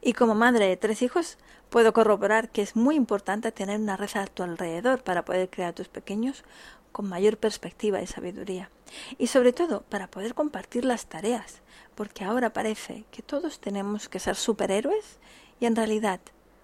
Y 0.01 0.13
como 0.13 0.33
madre 0.35 0.67
de 0.67 0.77
tres 0.77 1.01
hijos, 1.01 1.37
puedo 1.69 1.93
corroborar 1.93 2.49
que 2.49 2.61
es 2.61 2.75
muy 2.75 2.95
importante 2.95 3.51
tener 3.51 3.79
una 3.79 3.97
red 3.97 4.09
a 4.15 4.25
tu 4.25 4.43
alrededor 4.43 5.03
para 5.03 5.23
poder 5.25 5.49
crear 5.49 5.69
a 5.69 5.75
tus 5.75 5.89
pequeños 5.89 6.43
con 6.91 7.07
mayor 7.07 7.37
perspectiva 7.37 8.01
y 8.01 8.07
sabiduría. 8.07 8.69
Y 9.17 9.27
sobre 9.27 9.53
todo 9.53 9.81
para 9.83 10.07
poder 10.07 10.33
compartir 10.33 10.85
las 10.85 11.05
tareas, 11.05 11.61
porque 11.95 12.23
ahora 12.23 12.51
parece 12.51 13.05
que 13.11 13.21
todos 13.21 13.59
tenemos 13.59 14.09
que 14.09 14.19
ser 14.19 14.35
superhéroes 14.35 15.19
y 15.59 15.65
en 15.65 15.75
realidad 15.75 16.19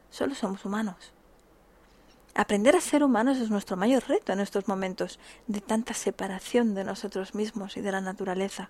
solo 0.10 0.36
somos 0.36 0.66
humanos. 0.66 1.14
Aprender 2.38 2.76
a 2.76 2.82
ser 2.82 3.04
humanos 3.04 3.40
es 3.40 3.50
nuestro 3.50 3.78
mayor 3.78 4.08
reto 4.08 4.32
en 4.32 4.40
estos 4.40 4.68
momentos 4.68 5.20
de 5.48 5.60
tanta 5.60 5.96
separación 5.96 6.76
de 6.76 6.84
nosotros 6.84 7.34
mismos 7.34 7.78
y 7.78 7.82
de 7.82 7.92
la 7.92 8.00
naturaleza. 8.00 8.70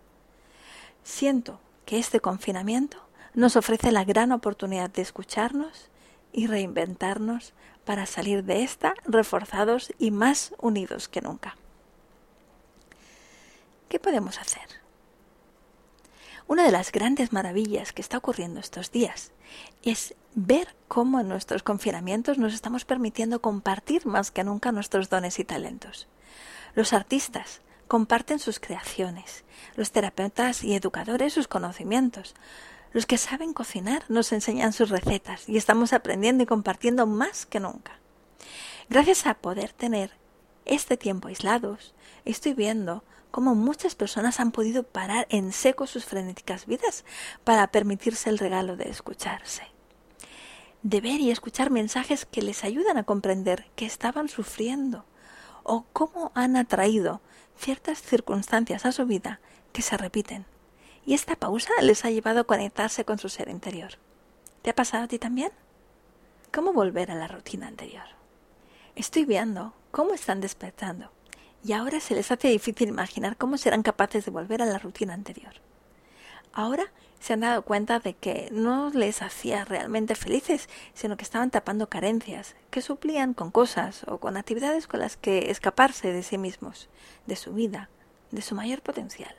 Siento 1.04 1.60
que 1.86 2.00
este 2.00 2.22
confinamiento 2.22 2.98
nos 3.34 3.58
ofrece 3.58 3.92
la 3.92 4.06
gran 4.06 4.32
oportunidad 4.32 4.90
de 4.90 5.02
escucharnos 5.02 5.90
y 6.32 6.48
reinventarnos 6.48 7.52
para 7.84 8.06
salir 8.06 8.46
de 8.46 8.64
esta 8.64 8.94
reforzados 9.04 9.92
y 10.00 10.12
más 10.12 10.54
unidos 10.60 11.10
que 11.10 11.20
nunca. 11.20 11.58
¿Qué 13.90 14.00
podemos 14.00 14.40
hacer? 14.40 14.87
Una 16.48 16.64
de 16.64 16.72
las 16.72 16.94
grandes 16.94 17.34
maravillas 17.34 17.92
que 17.92 18.02
está 18.02 18.18
ocurriendo 18.18 18.62
estos 18.62 18.92
días 18.92 19.32
es 19.84 20.16
ver 20.34 20.76
cómo 20.88 21.20
en 21.20 21.28
nuestros 21.28 21.62
confinamientos 21.62 22.38
nos 22.38 22.54
estamos 22.54 22.86
permitiendo 22.86 23.42
compartir 23.42 24.06
más 24.06 24.32
que 24.32 24.46
nunca 24.46 24.72
nuestros 24.72 25.10
dones 25.10 25.40
y 25.40 25.44
talentos. 25.44 26.08
Los 26.74 26.94
artistas 26.94 27.60
comparten 27.90 28.40
sus 28.40 28.62
creaciones, 28.62 29.44
los 29.76 29.92
terapeutas 29.92 30.64
y 30.64 30.74
educadores 30.74 31.34
sus 31.34 31.50
conocimientos, 31.50 32.34
los 32.94 33.06
que 33.06 33.18
saben 33.18 33.54
cocinar 33.54 34.04
nos 34.08 34.32
enseñan 34.32 34.72
sus 34.72 34.90
recetas 34.90 35.50
y 35.50 35.58
estamos 35.58 35.92
aprendiendo 35.92 36.44
y 36.44 36.48
compartiendo 36.48 37.06
más 37.08 37.46
que 37.46 37.60
nunca. 37.60 38.00
Gracias 38.90 39.26
a 39.26 39.34
poder 39.34 39.74
tener 39.74 40.12
este 40.64 40.96
tiempo 40.96 41.28
aislados, 41.28 41.94
estoy 42.24 42.54
viendo 42.54 43.04
cómo 43.38 43.54
muchas 43.54 43.94
personas 43.94 44.40
han 44.40 44.52
podido 44.52 44.82
parar 44.82 45.28
en 45.30 45.52
seco 45.52 45.86
sus 45.86 46.06
frenéticas 46.06 46.66
vidas 46.66 47.06
para 47.44 47.68
permitirse 47.68 48.32
el 48.32 48.40
regalo 48.40 48.78
de 48.78 48.90
escucharse. 48.90 49.62
De 50.82 51.02
ver 51.02 51.22
y 51.22 51.30
escuchar 51.30 51.70
mensajes 51.70 52.26
que 52.26 52.42
les 52.42 52.64
ayudan 52.64 52.98
a 52.98 53.04
comprender 53.04 53.68
que 53.76 53.86
estaban 53.86 54.28
sufriendo 54.28 55.06
o 55.62 55.86
cómo 55.94 56.32
han 56.34 56.56
atraído 56.56 57.22
ciertas 57.60 58.02
circunstancias 58.02 58.88
a 58.88 58.92
su 58.92 59.06
vida 59.06 59.40
que 59.72 59.84
se 59.84 59.98
repiten 59.98 60.48
y 61.06 61.14
esta 61.14 61.36
pausa 61.36 61.74
les 61.84 62.06
ha 62.06 62.10
llevado 62.10 62.40
a 62.40 62.46
conectarse 62.46 63.06
con 63.06 63.20
su 63.20 63.30
ser 63.30 63.50
interior. 63.50 64.00
¿Te 64.64 64.72
ha 64.72 64.76
pasado 64.76 65.04
a 65.04 65.08
ti 65.08 65.20
también? 65.20 65.52
¿Cómo 66.52 66.74
volver 66.74 67.12
a 67.12 67.16
la 67.16 67.28
rutina 67.28 67.68
anterior? 67.68 68.08
Estoy 68.96 69.26
viendo 69.26 69.76
cómo 69.92 70.16
están 70.16 70.42
despertando 70.42 71.12
y 71.68 71.74
ahora 71.74 72.00
se 72.00 72.16
les 72.16 72.32
hace 72.32 72.48
difícil 72.48 72.88
imaginar 72.88 73.36
cómo 73.36 73.58
serán 73.58 73.84
capaces 73.84 74.24
de 74.24 74.32
volver 74.32 74.62
a 74.62 74.66
la 74.66 74.80
rutina 74.80 75.14
anterior. 75.14 75.52
Ahora 76.54 76.86
se 77.20 77.34
han 77.34 77.42
dado 77.42 77.62
cuenta 77.64 78.00
de 78.00 78.14
que 78.14 78.48
no 78.54 78.90
les 78.92 79.22
hacía 79.22 79.66
realmente 79.66 80.16
felices, 80.16 80.70
sino 80.94 81.18
que 81.18 81.26
estaban 81.26 81.52
tapando 81.52 81.90
carencias, 81.90 82.56
que 82.70 82.82
suplían 82.82 83.34
con 83.34 83.52
cosas 83.52 84.06
o 84.08 84.18
con 84.18 84.38
actividades 84.38 84.88
con 84.88 85.02
las 85.02 85.18
que 85.18 85.52
escaparse 85.52 86.14
de 86.14 86.24
sí 86.24 86.38
mismos, 86.38 86.88
de 87.26 87.36
su 87.36 87.52
vida, 87.54 87.90
de 88.32 88.42
su 88.42 88.56
mayor 88.56 88.82
potencial. 88.82 89.36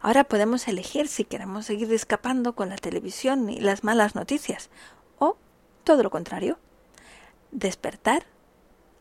Ahora 0.00 0.22
podemos 0.22 0.68
elegir 0.68 1.08
si 1.08 1.24
queremos 1.24 1.66
seguir 1.66 1.92
escapando 1.92 2.54
con 2.54 2.68
la 2.68 2.76
televisión 2.76 3.50
y 3.50 3.58
las 3.58 3.82
malas 3.82 4.14
noticias 4.14 4.70
o 5.18 5.36
todo 5.82 6.04
lo 6.04 6.10
contrario, 6.10 6.60
despertar, 7.50 8.26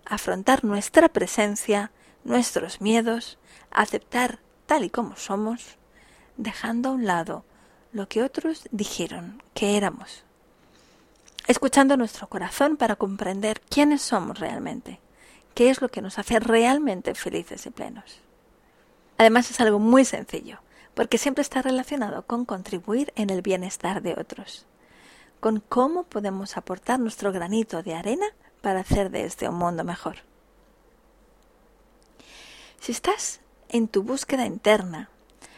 afrontar 0.05 0.65
nuestra 0.65 1.07
presencia, 1.09 1.91
nuestros 2.23 2.81
miedos, 2.81 3.37
aceptar 3.71 4.39
tal 4.65 4.83
y 4.83 4.89
como 4.89 5.15
somos, 5.15 5.77
dejando 6.37 6.89
a 6.89 6.91
un 6.93 7.05
lado 7.05 7.43
lo 7.91 8.07
que 8.07 8.23
otros 8.23 8.67
dijeron 8.71 9.41
que 9.53 9.77
éramos, 9.77 10.23
escuchando 11.47 11.97
nuestro 11.97 12.29
corazón 12.29 12.77
para 12.77 12.95
comprender 12.95 13.61
quiénes 13.61 14.01
somos 14.01 14.39
realmente, 14.39 14.99
qué 15.55 15.69
es 15.69 15.81
lo 15.81 15.89
que 15.89 16.01
nos 16.01 16.19
hace 16.19 16.39
realmente 16.39 17.15
felices 17.15 17.65
y 17.65 17.71
plenos. 17.71 18.21
Además 19.17 19.49
es 19.49 19.59
algo 19.59 19.79
muy 19.79 20.05
sencillo 20.05 20.59
porque 20.93 21.17
siempre 21.17 21.41
está 21.41 21.61
relacionado 21.61 22.25
con 22.25 22.45
contribuir 22.45 23.13
en 23.15 23.29
el 23.29 23.41
bienestar 23.41 24.01
de 24.01 24.13
otros, 24.19 24.65
con 25.39 25.61
cómo 25.61 26.03
podemos 26.03 26.57
aportar 26.57 26.99
nuestro 26.99 27.31
granito 27.31 27.83
de 27.83 27.95
arena 27.95 28.25
para 28.61 28.81
hacer 28.81 29.09
de 29.09 29.25
este 29.25 29.47
un 29.47 29.55
mundo 29.55 29.83
mejor. 29.83 30.28
Si 32.79 32.91
estás 32.93 33.41
en 33.67 33.87
tu 33.87 34.03
búsqueda 34.03 34.45
interna, 34.45 35.09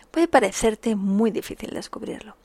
puede 0.09 0.27
parecerte 0.27 0.95
muy 0.95 1.31
difícil 1.31 1.71
descubrirlo. 1.71 2.35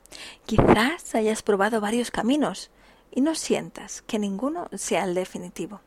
Quizás 0.45 1.15
hayas 1.15 1.43
probado 1.43 1.81
varios 1.81 2.11
caminos 2.11 2.71
y 3.11 3.23
no 3.23 3.35
sientas 3.35 4.03
que 4.03 4.19
ninguno 4.19 4.69
sea 4.75 5.05
el 5.05 5.15
definitivo. 5.15 5.81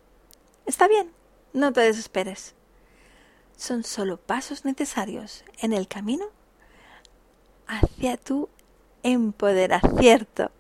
Está 0.65 0.87
bien, 0.87 1.11
no 1.53 1.71
te 1.71 1.81
desesperes. 1.81 2.55
Son 3.57 3.83
solo 3.83 4.17
pasos 4.17 4.65
necesarios 4.65 5.43
en 5.61 5.73
el 5.73 5.87
camino 5.87 6.25
hacia 7.67 8.17
tu 8.17 8.49
empoderacierto. 9.03 10.51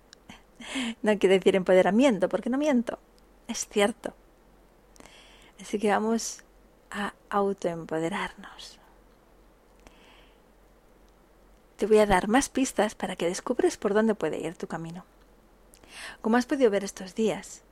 No 1.01 1.17
quiere 1.17 1.39
decir 1.39 1.55
empoderamiento, 1.55 2.29
porque 2.29 2.49
no 2.49 2.57
miento. 2.57 2.99
Es 3.47 3.67
cierto. 3.67 4.13
Así 5.59 5.79
que 5.79 5.89
vamos 5.89 6.43
a 6.91 7.13
autoempoderarnos. 7.29 8.79
Te 11.77 11.85
voy 11.85 11.99
a 11.99 12.05
dar 12.05 12.27
más 12.27 12.49
pistas 12.49 12.95
para 12.95 13.15
que 13.15 13.25
descubres 13.25 13.77
por 13.77 13.93
dónde 13.93 14.15
puede 14.15 14.39
ir 14.39 14.55
tu 14.55 14.67
camino. 14.67 15.05
Como 16.21 16.37
has 16.37 16.45
podido 16.45 16.69
ver 16.69 16.83
estos 16.83 17.15
días, 17.15 17.63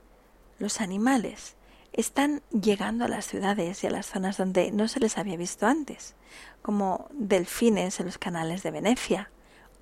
los 0.59 0.81
animales 0.81 1.55
están 1.93 2.41
llegando 2.51 3.05
a 3.05 3.07
las 3.07 3.25
ciudades 3.25 3.83
y 3.83 3.87
a 3.87 3.89
las 3.89 4.05
zonas 4.05 4.37
donde 4.37 4.71
no 4.71 4.87
se 4.87 4.99
les 4.99 5.17
había 5.17 5.35
visto 5.35 5.65
antes, 5.65 6.15
como 6.61 7.07
delfines 7.11 7.99
en 7.99 8.05
los 8.05 8.17
canales 8.17 8.63
de 8.63 8.71
Venecia, 8.71 9.31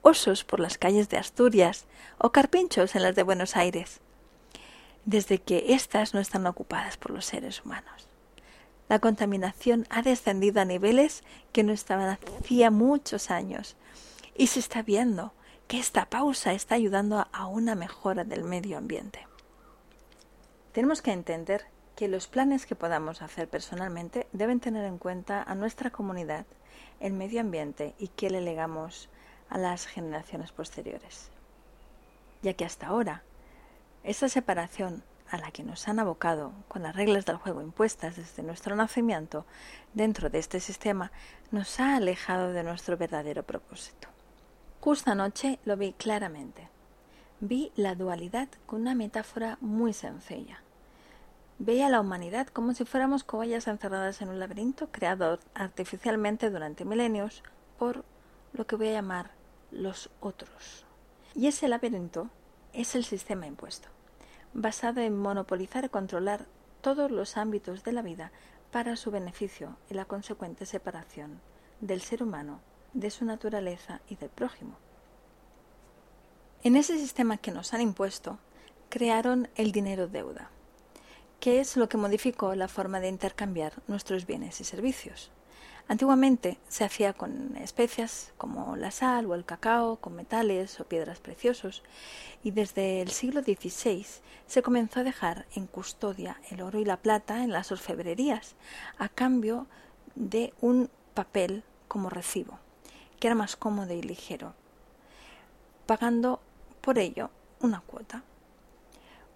osos 0.02 0.44
por 0.44 0.60
las 0.60 0.78
calles 0.78 1.10
de 1.10 1.18
Asturias 1.18 1.86
o 2.18 2.32
carpinchos 2.32 2.96
en 2.96 3.04
las 3.04 3.16
de 3.16 3.24
Buenos 3.24 3.56
Aires, 3.56 4.00
desde 5.04 5.40
que 5.40 5.74
éstas 5.74 6.14
no 6.14 6.20
están 6.20 6.48
ocupadas 6.48 6.98
por 6.98 7.12
los 7.12 7.26
seres 7.26 7.64
humanos. 7.64 8.10
La 8.88 9.00
contaminación 9.00 9.88
ha 9.90 10.02
descendido 10.02 10.62
a 10.62 10.66
niveles 10.66 11.24
que 11.52 11.64
no 11.64 11.74
estaban 11.74 12.20
hacía 12.40 12.70
muchos 12.70 13.32
años 13.32 13.76
y 14.36 14.48
se 14.48 14.60
está 14.60 14.84
viendo 14.84 15.34
que 15.68 15.80
esta 15.80 16.06
pausa 16.06 16.54
está 16.54 16.76
ayudando 16.76 17.28
a 17.32 17.48
una 17.48 17.74
mejora 17.74 18.24
del 18.24 18.44
medio 18.44 18.78
ambiente. 18.78 19.28
Tenemos 20.72 21.02
que 21.02 21.12
entender 21.12 21.66
que 21.96 22.08
los 22.08 22.28
planes 22.28 22.66
que 22.66 22.76
podamos 22.76 23.22
hacer 23.22 23.50
personalmente 23.50 24.28
deben 24.34 24.60
tener 24.60 24.86
en 24.86 24.98
cuenta 24.98 25.42
a 25.42 25.56
nuestra 25.56 25.90
comunidad, 25.90 26.46
el 27.00 27.14
medio 27.14 27.42
ambiente 27.42 27.96
y 27.98 28.10
qué 28.10 28.30
le 28.30 28.42
legamos 28.42 29.10
a 29.50 29.58
las 29.58 29.88
generaciones 29.88 30.52
posteriores. 30.52 31.32
Ya 32.42 32.54
que 32.54 32.66
hasta 32.66 32.88
ahora, 32.88 33.24
esa 34.04 34.30
separación 34.30 35.04
a 35.30 35.38
la 35.38 35.52
que 35.52 35.64
nos 35.64 35.88
han 35.88 36.00
abocado 36.00 36.54
con 36.68 36.84
las 36.84 36.96
reglas 36.96 37.26
del 37.26 37.38
juego 37.38 37.62
impuestas 37.62 38.16
desde 38.16 38.44
nuestro 38.44 38.76
nacimiento 38.76 39.46
dentro 39.94 40.30
de 40.30 40.40
este 40.40 40.60
sistema 40.60 41.12
nos 41.52 41.80
ha 41.80 41.96
alejado 41.96 42.54
de 42.54 42.64
nuestro 42.64 42.98
verdadero 42.98 43.44
propósito. 43.44 44.08
Justo 44.82 45.12
anoche 45.12 45.60
lo 45.66 45.78
vi 45.78 45.94
claramente. 45.94 46.70
Vi 47.40 47.72
la 47.76 47.96
dualidad 47.96 48.50
con 48.66 48.82
una 48.82 48.96
metáfora 48.96 49.58
muy 49.60 49.94
sencilla. 49.94 50.62
Veía 51.58 51.88
a 51.88 51.90
la 51.90 52.02
humanidad 52.02 52.48
como 52.48 52.74
si 52.74 52.86
fuéramos 52.86 53.24
cobayas 53.24 53.68
encerradas 53.68 54.22
en 54.22 54.30
un 54.30 54.40
laberinto 54.40 54.92
creado 54.92 55.40
artificialmente 55.54 56.50
durante 56.50 56.86
milenios 56.86 57.44
por 57.80 58.04
lo 58.54 58.68
que 58.68 58.76
voy 58.76 58.90
a 58.90 58.94
llamar 58.94 59.32
los 59.72 60.10
otros. 60.20 60.86
Y 61.34 61.48
ese 61.48 61.68
laberinto 61.68 62.30
es 62.74 62.96
el 62.96 63.06
sistema 63.06 63.48
impuesto, 63.48 63.90
basado 64.56 65.02
en 65.02 65.18
monopolizar 65.18 65.84
y 65.84 65.90
controlar 65.90 66.48
todos 66.82 67.12
los 67.12 67.36
ámbitos 67.36 67.84
de 67.84 67.92
la 67.92 68.02
vida 68.02 68.32
para 68.72 68.96
su 68.96 69.12
beneficio 69.12 69.78
y 69.90 69.94
la 69.94 70.06
consecuente 70.06 70.66
separación 70.66 71.42
del 71.82 72.02
ser 72.02 72.24
humano 72.24 72.62
de 72.94 73.12
su 73.12 73.26
naturaleza 73.26 74.00
y 74.08 74.16
del 74.16 74.30
prójimo. 74.30 74.78
En 76.64 76.78
ese 76.78 76.98
sistema 76.98 77.38
que 77.38 77.52
nos 77.52 77.74
han 77.74 77.82
impuesto, 77.82 78.40
crearon 78.90 79.50
el 79.56 79.74
dinero 79.74 80.08
deuda, 80.08 80.50
que 81.42 81.60
es 81.60 81.76
lo 81.76 81.90
que 81.90 81.98
modificó 81.98 82.56
la 82.56 82.70
forma 82.70 83.02
de 83.02 83.10
intercambiar 83.10 83.74
nuestros 83.88 84.26
bienes 84.26 84.62
y 84.62 84.64
servicios. 84.64 85.32
Antiguamente 85.88 86.58
se 86.68 86.84
hacía 86.84 87.14
con 87.14 87.56
especias 87.58 88.34
como 88.38 88.76
la 88.76 88.90
sal 88.90 89.28
o 89.28 89.36
el 89.36 89.46
cacao, 89.46 89.98
con 89.98 90.16
metales 90.16 90.80
o 90.80 90.86
piedras 90.86 91.20
preciosos, 91.20 91.84
y 92.44 92.52
desde 92.52 93.04
el 93.04 93.12
siglo 93.12 93.44
XVI 93.44 94.06
se 94.48 94.62
comenzó 94.64 95.02
a 95.02 95.04
dejar 95.04 95.46
en 95.54 95.68
custodia 95.68 96.42
el 96.50 96.62
oro 96.62 96.80
y 96.80 96.86
la 96.86 96.98
plata 96.98 97.44
en 97.44 97.52
las 97.52 97.72
orfebrerías, 97.72 98.56
a 98.98 99.10
cambio 99.10 99.68
de 100.16 100.54
un 100.60 100.90
papel 101.14 101.64
como 101.88 102.10
recibo, 102.10 102.58
que 103.20 103.28
era 103.28 103.36
más 103.36 103.56
cómodo 103.56 103.94
y 103.94 104.02
ligero, 104.02 104.56
pagando 105.86 106.40
por 106.82 106.98
ello 106.98 107.30
una 107.60 107.82
cuota. 107.82 108.24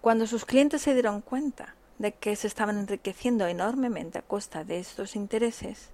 Cuando 0.00 0.26
sus 0.26 0.44
clientes 0.44 0.82
se 0.82 0.94
dieron 0.94 1.20
cuenta 1.20 1.76
de 1.98 2.12
que 2.12 2.34
se 2.34 2.48
estaban 2.48 2.78
enriqueciendo 2.78 3.46
enormemente 3.46 4.18
a 4.18 4.22
costa 4.22 4.64
de 4.64 4.80
estos 4.80 5.14
intereses, 5.14 5.90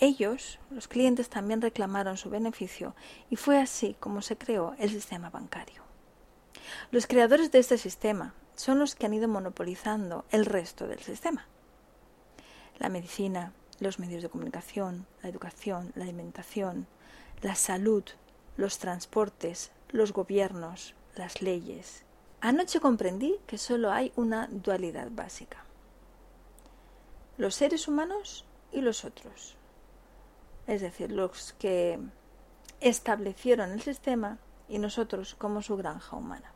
ellos, 0.00 0.58
los 0.70 0.88
clientes, 0.88 1.28
también 1.28 1.60
reclamaron 1.60 2.16
su 2.16 2.30
beneficio 2.30 2.94
y 3.30 3.36
fue 3.36 3.58
así 3.58 3.96
como 4.00 4.22
se 4.22 4.36
creó 4.36 4.74
el 4.78 4.90
sistema 4.90 5.30
bancario. 5.30 5.82
Los 6.90 7.06
creadores 7.06 7.50
de 7.50 7.58
este 7.58 7.78
sistema 7.78 8.34
son 8.54 8.78
los 8.78 8.94
que 8.94 9.06
han 9.06 9.14
ido 9.14 9.28
monopolizando 9.28 10.24
el 10.30 10.46
resto 10.46 10.86
del 10.86 11.00
sistema. 11.00 11.46
La 12.78 12.88
medicina, 12.88 13.52
los 13.80 13.98
medios 13.98 14.22
de 14.22 14.28
comunicación, 14.28 15.06
la 15.22 15.28
educación, 15.28 15.92
la 15.94 16.04
alimentación, 16.04 16.86
la 17.42 17.54
salud, 17.54 18.04
los 18.56 18.78
transportes, 18.78 19.70
los 19.90 20.12
gobiernos, 20.12 20.94
las 21.14 21.42
leyes. 21.42 22.04
Anoche 22.40 22.80
comprendí 22.80 23.36
que 23.46 23.58
solo 23.58 23.90
hay 23.90 24.12
una 24.16 24.48
dualidad 24.50 25.08
básica. 25.10 25.64
Los 27.36 27.54
seres 27.54 27.86
humanos 27.86 28.44
y 28.72 28.80
los 28.80 29.04
otros. 29.04 29.57
Es 30.68 30.80
decir, 30.80 31.10
los 31.10 31.54
que 31.54 31.98
establecieron 32.80 33.72
el 33.72 33.82
sistema 33.82 34.38
y 34.68 34.78
nosotros 34.78 35.34
como 35.34 35.62
su 35.62 35.76
granja 35.76 36.16
humana. 36.16 36.52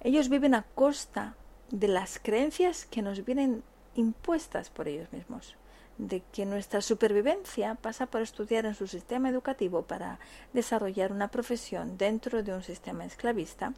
Ellos 0.00 0.30
viven 0.30 0.54
a 0.54 0.62
costa 0.62 1.34
de 1.70 1.88
las 1.88 2.18
creencias 2.18 2.86
que 2.86 3.02
nos 3.02 3.22
vienen 3.24 3.62
impuestas 3.94 4.70
por 4.70 4.88
ellos 4.88 5.12
mismos 5.12 5.56
de 5.98 6.22
que 6.32 6.44
nuestra 6.44 6.82
supervivencia 6.82 7.74
pasa 7.74 8.06
por 8.06 8.20
estudiar 8.20 8.66
en 8.66 8.74
su 8.74 8.86
sistema 8.86 9.28
educativo 9.28 9.82
para 9.82 10.18
desarrollar 10.52 11.12
una 11.12 11.28
profesión 11.28 11.96
dentro 11.96 12.42
de 12.42 12.52
un 12.52 12.62
sistema 12.62 13.04
esclavista, 13.04 13.72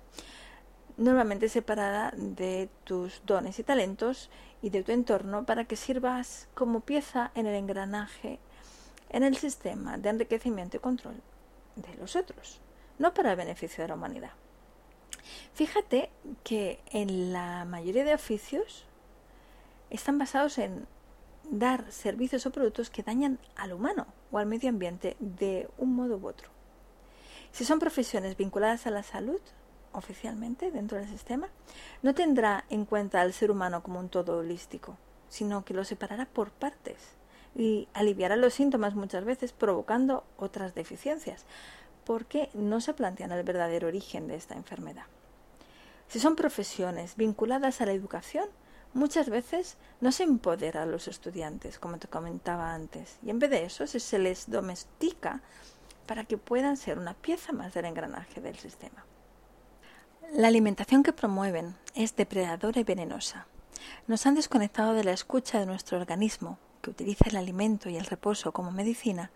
normalmente 0.97 1.49
separada 1.49 2.12
de 2.16 2.69
tus 2.85 3.23
dones 3.25 3.59
y 3.59 3.62
talentos 3.62 4.31
y 4.62 4.71
de 4.71 4.83
tu 4.83 4.90
entorno 4.90 5.47
para 5.47 5.64
que 5.64 5.77
sirvas 5.77 6.49
como 6.55 6.81
pieza 6.81 7.31
en 7.35 7.47
el 7.47 7.55
engranaje 7.55 8.40
en 9.11 9.23
el 9.23 9.37
sistema 9.37 9.99
de 9.99 10.11
enriquecimiento 10.11 10.77
y 10.77 10.81
control 10.81 11.21
de 11.77 11.94
los 11.94 12.16
otros, 12.16 12.61
no 12.99 13.14
para 13.14 13.31
el 13.31 13.37
beneficio 13.37 13.83
de 13.83 13.88
la 13.88 13.94
humanidad. 13.94 14.33
Fíjate 15.55 16.11
que 16.44 16.81
en 16.90 17.33
la 17.33 17.64
mayoría 17.64 18.05
de 18.05 18.14
oficios 18.14 18.85
están 19.90 20.18
basados 20.18 20.59
en 20.59 20.87
dar 21.51 21.90
servicios 21.90 22.44
o 22.47 22.53
productos 22.53 22.90
que 22.90 23.03
dañan 23.03 23.38
al 23.57 23.73
humano 23.73 24.07
o 24.31 24.38
al 24.38 24.47
medio 24.47 24.68
ambiente 24.68 25.16
de 25.18 25.68
un 25.79 25.94
modo 25.94 26.18
u 26.18 26.27
otro. 26.27 26.51
Si 27.53 27.64
son 27.64 27.79
profesiones 27.79 28.37
vinculadas 28.37 28.87
a 28.87 28.90
la 28.90 29.03
salud, 29.03 29.40
oficialmente 29.92 30.71
dentro 30.71 30.99
del 30.99 31.09
sistema, 31.09 31.49
no 32.03 32.14
tendrá 32.14 32.64
en 32.68 32.85
cuenta 32.85 33.23
al 33.23 33.33
ser 33.33 33.51
humano 33.51 33.83
como 33.83 33.99
un 34.01 34.11
todo 34.11 34.38
holístico, 34.38 34.99
sino 35.29 35.64
que 35.64 35.75
lo 35.75 35.85
separará 35.85 36.27
por 36.27 36.51
partes 36.51 37.17
y 37.55 37.89
aliviará 37.95 38.37
los 38.37 38.55
síntomas 38.55 38.95
muchas 38.95 39.25
veces 39.25 39.53
provocando 39.53 40.25
otras 40.37 40.75
deficiencias, 40.75 41.45
porque 42.05 42.51
no 42.55 42.81
se 42.81 42.95
plantean 42.95 43.33
el 43.33 43.43
verdadero 43.43 43.89
origen 43.89 44.29
de 44.29 44.37
esta 44.37 44.55
enfermedad. 44.55 45.05
Si 46.09 46.21
son 46.21 46.37
profesiones 46.37 47.17
vinculadas 47.17 47.81
a 47.81 47.87
la 47.87 47.93
educación, 47.93 48.49
muchas 48.95 49.29
veces 49.29 49.77
no 50.01 50.13
se 50.13 50.23
empodera 50.23 50.83
a 50.83 50.87
los 50.87 51.09
estudiantes, 51.09 51.79
como 51.79 51.99
te 51.99 52.09
comentaba 52.09 52.73
antes, 52.73 53.19
y 53.23 53.31
en 53.31 53.39
vez 53.39 53.51
de 53.51 53.65
eso 53.65 53.87
se 53.87 54.19
les 54.19 54.49
domestica 54.51 55.43
para 56.07 56.25
que 56.25 56.39
puedan 56.39 56.77
ser 56.79 56.99
una 56.99 57.15
pieza 57.15 57.53
más 57.53 57.75
del 57.75 57.85
engranaje 57.85 58.41
del 58.41 58.57
sistema. 58.57 59.05
La 60.33 60.49
alimentación 60.49 61.03
que 61.03 61.13
promueven 61.13 61.77
es 61.95 62.17
depredadora 62.17 62.81
y 62.81 62.85
venenosa. 62.85 63.47
Nos 64.07 64.27
han 64.27 64.35
desconectado 64.35 64.95
de 64.95 65.05
la 65.05 65.13
escucha 65.13 65.59
de 65.59 65.67
nuestro 65.67 65.99
organismo, 65.99 66.59
que 66.81 66.91
utiliza 66.91 67.29
el 67.29 67.37
alimento 67.37 67.88
y 67.88 67.97
el 67.97 68.07
reposo 68.07 68.53
como 68.53 68.71
medicina, 68.71 69.31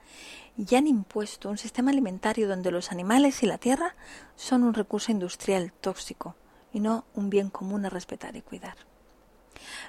y 0.57 0.75
han 0.75 0.87
impuesto 0.87 1.49
un 1.49 1.59
sistema 1.59 1.91
alimentario 1.91 2.49
donde 2.49 2.71
los 2.71 2.93
animales 2.93 3.43
y 3.43 3.47
la 3.47 3.59
tierra 3.59 3.95
son 4.37 4.63
un 4.63 4.75
recurso 4.75 5.13
industrial 5.13 5.73
tóxico 5.73 6.37
y 6.73 6.81
no 6.81 7.05
un 7.15 7.31
bien 7.31 7.51
común 7.51 7.87
a 7.87 7.91
respetar 7.91 8.37
y 8.37 8.43
cuidar. 8.43 8.77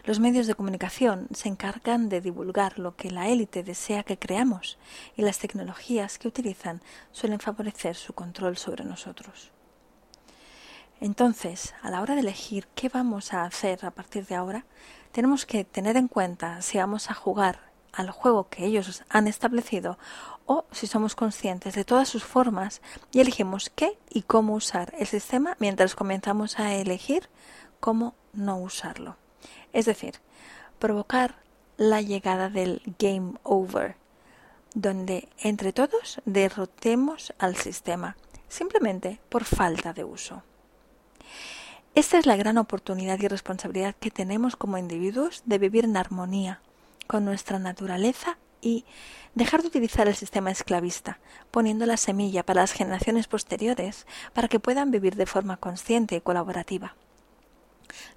Los 0.04 0.20
medios 0.20 0.48
de 0.48 0.56
comunicación 0.56 1.28
se 1.34 1.50
encargan 1.50 2.10
de 2.10 2.22
divulgar 2.22 2.80
lo 2.80 2.96
que 2.96 3.10
la 3.10 3.30
élite 3.30 3.63
desea 3.63 4.04
que 4.04 4.20
creamos 4.20 4.78
y 5.16 5.22
las 5.22 5.39
tecnologías 5.39 6.20
que 6.20 6.28
utilizan 6.28 6.82
suelen 7.12 7.39
favorecer 7.39 7.96
su 7.96 8.13
control 8.13 8.58
sobre 8.58 8.84
nosotros. 8.84 9.52
Entonces, 11.04 11.76
a 11.82 11.92
la 11.92 12.02
hora 12.02 12.16
de 12.16 12.22
elegir 12.22 12.68
qué 12.76 12.89
vamos 12.89 13.34
a 13.34 13.44
hacer 13.44 13.86
a 13.86 13.92
partir 13.92 14.26
de 14.26 14.36
ahora, 14.36 14.66
tenemos 15.12 15.46
que 15.46 15.66
tener 15.66 15.98
en 15.98 16.08
cuenta 16.08 16.62
si 16.62 16.78
vamos 16.78 17.12
a 17.12 17.13
jugar 17.13 17.60
al 17.92 18.10
juego 18.10 18.50
que 18.50 18.66
ellos 18.66 19.04
han 19.10 19.28
establecido 19.28 20.00
o 20.48 20.66
si 20.72 20.88
somos 20.88 21.13
conscientes 21.16 21.76
de 21.76 21.86
todas 21.86 22.10
sus 22.10 22.24
formas 22.24 22.82
y 23.12 23.20
elegimos 23.20 23.70
qué 23.70 24.00
y 24.10 24.24
cómo 24.24 24.56
usar 24.56 24.94
el 24.98 25.06
sistema 25.06 25.56
mientras 25.60 25.94
comenzamos 25.94 26.58
a 26.58 26.74
elegir 26.74 27.30
cómo 27.80 28.16
no 28.34 28.58
usarlo 28.58 29.18
es 29.74 29.86
decir, 29.86 30.13
provocar 30.80 31.36
la 31.78 32.02
llegada 32.02 32.50
del 32.50 32.82
game 33.00 33.34
over, 33.44 33.98
donde 34.76 35.28
entre 35.39 35.74
todos 35.74 36.22
derrotemos 36.26 37.34
al 37.39 37.56
sistema, 37.56 38.16
simplemente 38.48 39.20
por 39.30 39.44
falta 39.44 39.92
de 39.92 40.04
uso. 40.04 40.44
Esta 41.95 42.17
es 42.17 42.25
la 42.25 42.36
gran 42.36 42.58
oportunidad 42.58 43.19
y 43.19 43.27
responsabilidad 43.27 43.93
que 43.99 44.10
tenemos 44.10 44.56
como 44.56 44.79
individuos 44.79 45.43
de 45.45 45.60
vivir 45.60 45.86
en 45.86 45.95
armonía 45.95 46.60
con 47.06 47.23
nuestra 47.23 47.60
naturaleza 47.60 48.39
y 48.62 48.84
dejar 49.36 49.62
de 49.62 49.67
utilizar 49.67 50.08
el 50.08 50.15
sistema 50.15 50.49
esclavista, 50.49 51.19
poniendo 51.51 51.86
la 51.86 51.97
semilla 51.97 52.43
para 52.43 52.62
las 52.62 52.71
generaciones 52.71 53.27
posteriores 53.27 54.08
para 54.34 54.47
que 54.47 54.60
puedan 54.60 54.89
vivir 54.89 55.15
de 55.15 55.27
forma 55.27 55.58
consciente 55.58 56.15
y 56.15 56.21
colaborativa. 56.21 56.95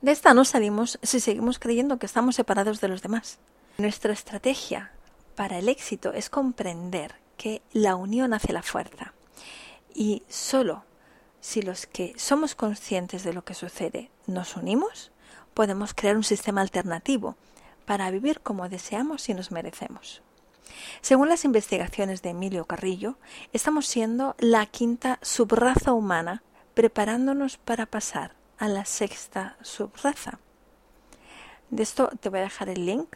De 0.00 0.12
esta 0.12 0.32
no 0.32 0.46
salimos 0.46 0.98
si 1.02 1.20
seguimos 1.20 1.58
creyendo 1.58 1.98
que 1.98 2.06
estamos 2.06 2.36
separados 2.36 2.80
de 2.80 2.88
los 2.88 3.02
demás. 3.02 3.38
Nuestra 3.76 4.14
estrategia 4.14 4.90
para 5.34 5.58
el 5.58 5.68
éxito 5.68 6.14
es 6.14 6.30
comprender 6.30 7.16
que 7.36 7.60
la 7.74 7.94
unión 7.94 8.32
hace 8.32 8.54
la 8.54 8.62
fuerza 8.62 9.12
y 9.94 10.22
solo 10.28 10.85
si 11.46 11.62
los 11.62 11.86
que 11.86 12.12
somos 12.16 12.56
conscientes 12.56 13.22
de 13.22 13.32
lo 13.32 13.44
que 13.44 13.54
sucede 13.54 14.10
nos 14.26 14.56
unimos, 14.56 15.12
podemos 15.54 15.94
crear 15.94 16.16
un 16.16 16.24
sistema 16.24 16.60
alternativo 16.60 17.36
para 17.84 18.10
vivir 18.10 18.40
como 18.40 18.68
deseamos 18.68 19.28
y 19.28 19.34
nos 19.34 19.52
merecemos. 19.52 20.22
Según 21.02 21.28
las 21.28 21.44
investigaciones 21.44 22.20
de 22.20 22.30
Emilio 22.30 22.64
Carrillo, 22.64 23.16
estamos 23.52 23.86
siendo 23.86 24.34
la 24.40 24.66
quinta 24.66 25.20
subraza 25.22 25.92
humana 25.92 26.42
preparándonos 26.74 27.58
para 27.58 27.86
pasar 27.86 28.34
a 28.58 28.66
la 28.66 28.84
sexta 28.84 29.56
subraza. 29.62 30.40
De 31.70 31.84
esto 31.84 32.10
te 32.18 32.28
voy 32.28 32.40
a 32.40 32.42
dejar 32.42 32.70
el 32.70 32.84
link 32.84 33.14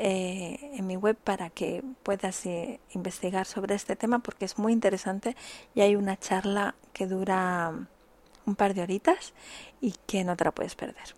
eh, 0.00 0.70
en 0.74 0.86
mi 0.86 0.96
web 0.96 1.16
para 1.16 1.50
que 1.50 1.82
puedas 2.04 2.46
eh, 2.46 2.78
investigar 2.90 3.46
sobre 3.46 3.74
este 3.74 3.96
tema 3.96 4.20
porque 4.20 4.44
es 4.44 4.56
muy 4.56 4.72
interesante 4.72 5.34
y 5.74 5.80
hay 5.80 5.96
una 5.96 6.16
charla 6.16 6.76
que 6.92 7.08
dura 7.08 7.74
un 8.46 8.54
par 8.54 8.74
de 8.74 8.82
horitas 8.82 9.34
y 9.80 9.96
que 10.06 10.22
no 10.22 10.36
te 10.36 10.44
la 10.44 10.52
puedes 10.52 10.76
perder. 10.76 11.16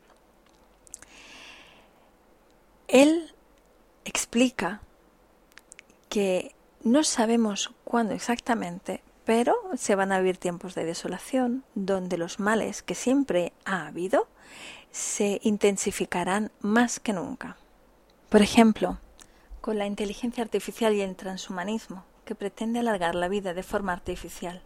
Él 2.89 3.35
explica 4.07 4.81
que 6.09 6.55
no 6.83 7.05
sabemos 7.05 7.75
cuándo 7.85 8.15
exactamente, 8.15 9.03
pero 9.27 9.57
se 9.77 9.95
van 9.95 10.11
a 10.11 10.21
vivir 10.21 10.39
tiempos 10.39 10.75
de 10.75 10.87
desolación 10.87 11.65
donde 11.75 12.17
los 12.17 12.41
males 12.41 12.83
que 12.83 12.95
siempre 12.95 13.53
ha 13.67 13.89
habido 13.89 14.27
se 14.91 15.39
intensificarán 15.43 16.51
más 16.61 16.99
que 16.99 17.13
nunca. 17.13 17.59
Por 18.31 18.43
ejemplo, 18.43 18.99
con 19.61 19.77
la 19.77 19.87
inteligencia 19.87 20.45
artificial 20.45 20.95
y 20.95 21.01
el 21.01 21.17
transhumanismo, 21.17 22.05
que 22.25 22.37
pretende 22.37 22.79
alargar 22.79 23.17
la 23.17 23.27
vida 23.27 23.55
de 23.55 23.65
forma 23.65 23.93
artificial, 23.93 24.63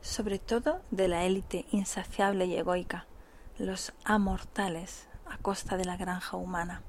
sobre 0.00 0.38
todo 0.38 0.80
de 0.90 1.08
la 1.08 1.24
élite 1.24 1.66
insaciable 1.72 2.46
y 2.46 2.56
egoica, 2.56 3.04
los 3.58 3.92
amortales 4.04 5.08
a 5.26 5.36
costa 5.36 5.76
de 5.76 5.84
la 5.84 5.98
granja 5.98 6.38
humana. 6.38 6.80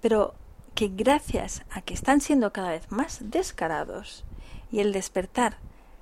Pero 0.00 0.34
que 0.74 0.88
gracias 0.88 1.64
a 1.70 1.82
que 1.82 1.92
están 1.92 2.22
siendo 2.22 2.54
cada 2.54 2.70
vez 2.70 2.90
más 2.90 3.18
descarados 3.24 4.24
y 4.72 4.80
el 4.80 4.94
despertar 4.94 5.58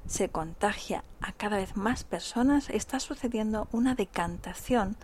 se 0.07 0.29
contagia 0.29 1.03
a 1.20 1.33
cada 1.33 1.57
vez 1.57 1.77
más 1.77 2.05
personas, 2.05 2.70
está 2.70 3.01
sucediendo 3.01 3.66
una 3.72 3.96
decantación 3.96 4.96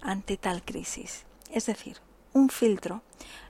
ante 0.00 0.36
tal 0.36 0.64
crisis. 0.64 1.24
Es 1.52 1.66
decir, 1.66 1.98
un 2.32 2.48
filtro 2.48 3.02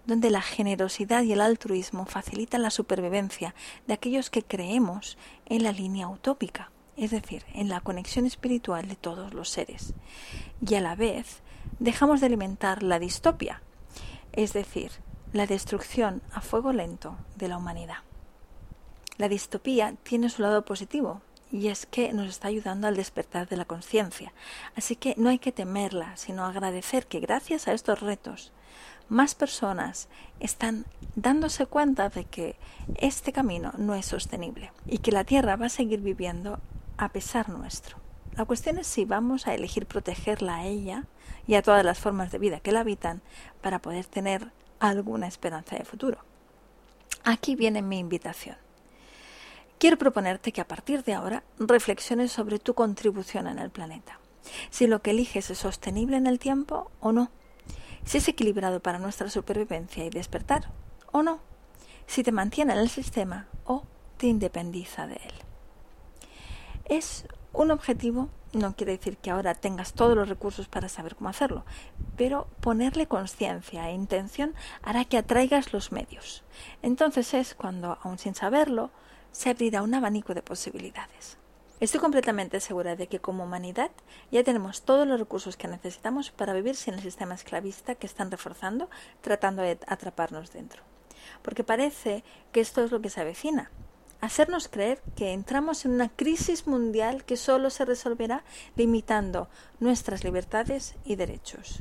donde 0.06 0.30
la 0.30 0.42
generosidad 0.42 1.22
y 1.22 1.32
el 1.32 1.40
altruismo 1.40 2.06
facilitan 2.06 2.62
la 2.62 2.70
supervivencia 2.70 3.54
de 3.86 3.94
aquellos 3.94 4.30
que 4.30 4.42
creemos 4.42 5.16
en 5.46 5.62
la 5.62 5.72
línea 5.72 6.08
utópica, 6.08 6.70
es 6.96 7.10
decir, 7.10 7.44
en 7.54 7.68
la 7.68 7.80
conexión 7.80 8.26
espiritual 8.26 8.88
de 8.88 8.96
todos 8.96 9.32
los 9.32 9.48
seres. 9.48 9.94
Y 10.66 10.74
a 10.74 10.80
la 10.80 10.96
vez 10.96 11.42
dejamos 11.78 12.20
de 12.20 12.26
alimentar 12.26 12.82
la 12.82 12.98
distopia, 12.98 13.62
es 14.32 14.52
decir, 14.52 14.90
la 15.32 15.46
destrucción 15.46 16.22
a 16.32 16.40
fuego 16.40 16.72
lento 16.72 17.16
de 17.36 17.48
la 17.48 17.56
humanidad. 17.56 17.98
La 19.18 19.28
distopía 19.28 19.94
tiene 20.02 20.28
su 20.28 20.42
lado 20.42 20.64
positivo, 20.64 21.22
y 21.52 21.68
es 21.68 21.84
que 21.84 22.12
nos 22.14 22.28
está 22.28 22.48
ayudando 22.48 22.88
al 22.88 22.96
despertar 22.96 23.46
de 23.46 23.58
la 23.58 23.66
conciencia. 23.66 24.32
Así 24.74 24.96
que 24.96 25.14
no 25.18 25.28
hay 25.28 25.38
que 25.38 25.52
temerla, 25.52 26.16
sino 26.16 26.46
agradecer 26.46 27.06
que 27.06 27.20
gracias 27.20 27.68
a 27.68 27.74
estos 27.74 28.00
retos, 28.00 28.52
más 29.12 29.34
personas 29.34 30.08
están 30.40 30.86
dándose 31.16 31.66
cuenta 31.66 32.08
de 32.08 32.24
que 32.24 32.56
este 32.96 33.30
camino 33.30 33.72
no 33.76 33.94
es 33.94 34.06
sostenible 34.06 34.72
y 34.86 34.98
que 34.98 35.12
la 35.12 35.24
Tierra 35.24 35.56
va 35.56 35.66
a 35.66 35.68
seguir 35.68 36.00
viviendo 36.00 36.58
a 36.96 37.10
pesar 37.10 37.50
nuestro. 37.50 37.98
La 38.36 38.46
cuestión 38.46 38.78
es 38.78 38.86
si 38.86 39.04
vamos 39.04 39.46
a 39.46 39.54
elegir 39.54 39.84
protegerla 39.84 40.56
a 40.56 40.64
ella 40.64 41.04
y 41.46 41.56
a 41.56 41.62
todas 41.62 41.84
las 41.84 41.98
formas 41.98 42.32
de 42.32 42.38
vida 42.38 42.60
que 42.60 42.72
la 42.72 42.80
habitan 42.80 43.20
para 43.60 43.80
poder 43.80 44.06
tener 44.06 44.50
alguna 44.80 45.26
esperanza 45.26 45.76
de 45.76 45.84
futuro. 45.84 46.18
Aquí 47.22 47.54
viene 47.54 47.82
mi 47.82 47.98
invitación. 47.98 48.56
Quiero 49.78 49.98
proponerte 49.98 50.52
que 50.52 50.62
a 50.62 50.68
partir 50.68 51.04
de 51.04 51.12
ahora 51.12 51.42
reflexiones 51.58 52.32
sobre 52.32 52.58
tu 52.58 52.72
contribución 52.72 53.46
en 53.46 53.58
el 53.58 53.68
planeta. 53.68 54.18
Si 54.70 54.86
lo 54.86 55.02
que 55.02 55.10
eliges 55.10 55.50
es 55.50 55.58
sostenible 55.58 56.16
en 56.16 56.26
el 56.26 56.38
tiempo 56.38 56.90
o 57.00 57.12
no. 57.12 57.30
Si 58.04 58.18
es 58.18 58.28
equilibrado 58.28 58.80
para 58.80 58.98
nuestra 58.98 59.28
supervivencia 59.28 60.04
y 60.04 60.10
despertar 60.10 60.70
o 61.12 61.22
no. 61.22 61.40
Si 62.06 62.22
te 62.22 62.32
mantiene 62.32 62.72
en 62.72 62.80
el 62.80 62.88
sistema 62.88 63.46
o 63.64 63.84
te 64.16 64.26
independiza 64.26 65.06
de 65.06 65.14
él. 65.14 65.34
Es 66.84 67.26
un 67.52 67.70
objetivo, 67.70 68.28
no 68.52 68.74
quiere 68.74 68.92
decir 68.92 69.16
que 69.16 69.30
ahora 69.30 69.54
tengas 69.54 69.92
todos 69.92 70.16
los 70.16 70.28
recursos 70.28 70.68
para 70.68 70.88
saber 70.88 71.16
cómo 71.16 71.30
hacerlo, 71.30 71.64
pero 72.16 72.48
ponerle 72.60 73.06
conciencia 73.06 73.88
e 73.88 73.94
intención 73.94 74.54
hará 74.82 75.04
que 75.04 75.18
atraigas 75.18 75.72
los 75.72 75.92
medios. 75.92 76.44
Entonces 76.82 77.32
es 77.34 77.54
cuando, 77.54 77.98
aun 78.02 78.18
sin 78.18 78.34
saberlo, 78.34 78.90
se 79.30 79.50
abrirá 79.50 79.82
un 79.82 79.94
abanico 79.94 80.34
de 80.34 80.42
posibilidades. 80.42 81.38
Estoy 81.82 81.98
completamente 81.98 82.60
segura 82.60 82.94
de 82.94 83.08
que 83.08 83.18
como 83.18 83.42
humanidad 83.42 83.90
ya 84.30 84.44
tenemos 84.44 84.82
todos 84.82 85.04
los 85.04 85.18
recursos 85.18 85.56
que 85.56 85.66
necesitamos 85.66 86.30
para 86.30 86.52
vivir 86.52 86.76
sin 86.76 86.94
el 86.94 87.00
sistema 87.00 87.34
esclavista 87.34 87.96
que 87.96 88.06
están 88.06 88.30
reforzando, 88.30 88.88
tratando 89.20 89.62
de 89.62 89.80
atraparnos 89.88 90.52
dentro. 90.52 90.84
Porque 91.42 91.64
parece 91.64 92.22
que 92.52 92.60
esto 92.60 92.84
es 92.84 92.92
lo 92.92 93.00
que 93.00 93.10
se 93.10 93.20
avecina. 93.20 93.72
Hacernos 94.20 94.68
creer 94.68 95.02
que 95.16 95.32
entramos 95.32 95.84
en 95.84 95.90
una 95.90 96.08
crisis 96.08 96.68
mundial 96.68 97.24
que 97.24 97.36
solo 97.36 97.68
se 97.68 97.84
resolverá 97.84 98.44
limitando 98.76 99.48
nuestras 99.80 100.22
libertades 100.22 100.94
y 101.04 101.16
derechos. 101.16 101.80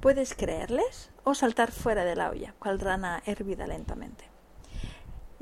¿Puedes 0.00 0.34
creerles 0.34 1.10
o 1.22 1.36
saltar 1.36 1.70
fuera 1.70 2.04
de 2.04 2.16
la 2.16 2.30
olla, 2.30 2.52
cual 2.58 2.80
rana 2.80 3.22
hervida 3.26 3.68
lentamente? 3.68 4.31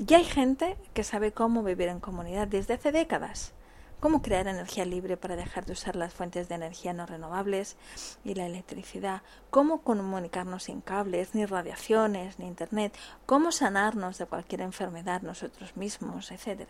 Ya 0.03 0.17
hay 0.17 0.23
gente 0.23 0.77
que 0.95 1.03
sabe 1.03 1.31
cómo 1.31 1.61
vivir 1.61 1.87
en 1.87 1.99
comunidad 1.99 2.47
desde 2.47 2.73
hace 2.73 2.91
décadas, 2.91 3.53
cómo 3.99 4.23
crear 4.23 4.47
energía 4.47 4.83
libre 4.83 5.15
para 5.15 5.35
dejar 5.35 5.67
de 5.67 5.73
usar 5.73 5.95
las 5.95 6.11
fuentes 6.11 6.49
de 6.49 6.55
energía 6.55 6.91
no 6.91 7.05
renovables 7.05 7.77
y 8.23 8.33
la 8.33 8.47
electricidad, 8.47 9.21
cómo 9.51 9.83
comunicarnos 9.83 10.63
sin 10.63 10.81
cables, 10.81 11.35
ni 11.35 11.45
radiaciones, 11.45 12.39
ni 12.39 12.47
internet, 12.47 12.97
cómo 13.27 13.51
sanarnos 13.51 14.17
de 14.17 14.25
cualquier 14.25 14.61
enfermedad 14.61 15.21
nosotros 15.21 15.77
mismos, 15.77 16.31
etc. 16.31 16.67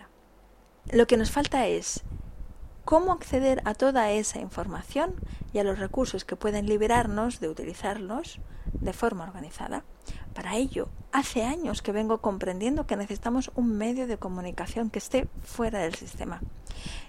Lo 0.91 1.07
que 1.07 1.15
nos 1.15 1.31
falta 1.31 1.67
es 1.67 2.03
cómo 2.85 3.11
acceder 3.11 3.61
a 3.65 3.73
toda 3.73 4.11
esa 4.11 4.39
información 4.39 5.15
y 5.53 5.59
a 5.59 5.63
los 5.63 5.79
recursos 5.79 6.25
que 6.25 6.35
pueden 6.35 6.67
liberarnos 6.67 7.39
de 7.39 7.49
utilizarlos 7.49 8.39
de 8.73 8.93
forma 8.93 9.23
organizada. 9.23 9.83
Para 10.33 10.55
ello, 10.55 10.89
hace 11.11 11.43
años 11.43 11.81
que 11.81 11.91
vengo 11.91 12.19
comprendiendo 12.19 12.87
que 12.87 12.95
necesitamos 12.95 13.51
un 13.55 13.77
medio 13.77 14.07
de 14.07 14.17
comunicación 14.17 14.89
que 14.89 14.99
esté 14.99 15.27
fuera 15.43 15.79
del 15.79 15.95
sistema 15.95 16.41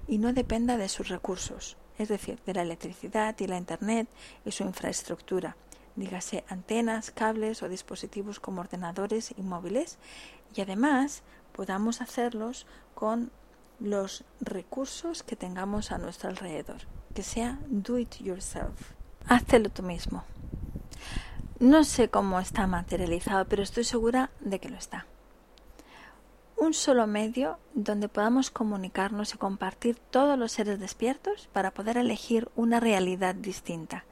y 0.09 0.19
no 0.19 0.33
dependa 0.33 0.77
de 0.77 0.89
sus 0.89 1.09
recursos, 1.09 1.77
es 1.99 2.09
decir, 2.09 2.39
de 2.45 2.55
la 2.55 2.63
electricidad 2.63 3.39
y 3.39 3.47
la 3.47 3.59
Internet 3.59 4.09
y 4.45 4.51
su 4.51 4.65
infraestructura, 4.65 5.57
dígase 5.97 6.45
antenas, 6.49 7.11
cables 7.11 7.63
o 7.63 7.69
dispositivos 7.69 8.41
como 8.41 8.61
ordenadores 8.61 9.35
y 9.37 9.43
móviles, 9.43 9.99
y 10.55 10.61
además 10.61 11.23
podamos 11.53 12.01
hacerlos 12.01 12.67
con 12.95 13.31
los 13.83 14.25
recursos 14.41 15.23
que 15.23 15.37
tengamos 15.37 15.91
a 15.91 15.99
nuestro 15.99 16.31
alrededor, 16.31 16.83
que 17.15 17.23
sea 17.23 17.59
do 17.69 17.99
it 17.99 18.17
yourself. 18.21 18.93
Háztelo 19.27 19.71
tú 19.71 19.83
mismo. 19.83 20.25
No 21.59 21.85
sé 21.85 22.09
cómo 22.09 22.41
está 22.41 22.67
materializado, 22.67 23.45
pero 23.47 23.63
estoy 23.63 23.85
segura 23.85 24.31
de 24.41 24.59
que 24.59 24.69
lo 24.69 24.77
está. 24.77 25.07
Un 26.57 26.75
solo 26.75 27.07
medio 27.09 27.59
donde 27.75 28.09
podamos 28.09 28.51
comunicarnos 28.51 29.35
y 29.35 29.39
compartir 29.39 29.97
todos 29.97 30.39
los 30.39 30.53
seres 30.53 30.79
despiertos 30.79 31.49
para 31.53 31.73
poder 31.73 31.97
elegir 31.97 32.49
una 32.55 32.79
realidad 32.79 33.35
distinta, 33.35 34.05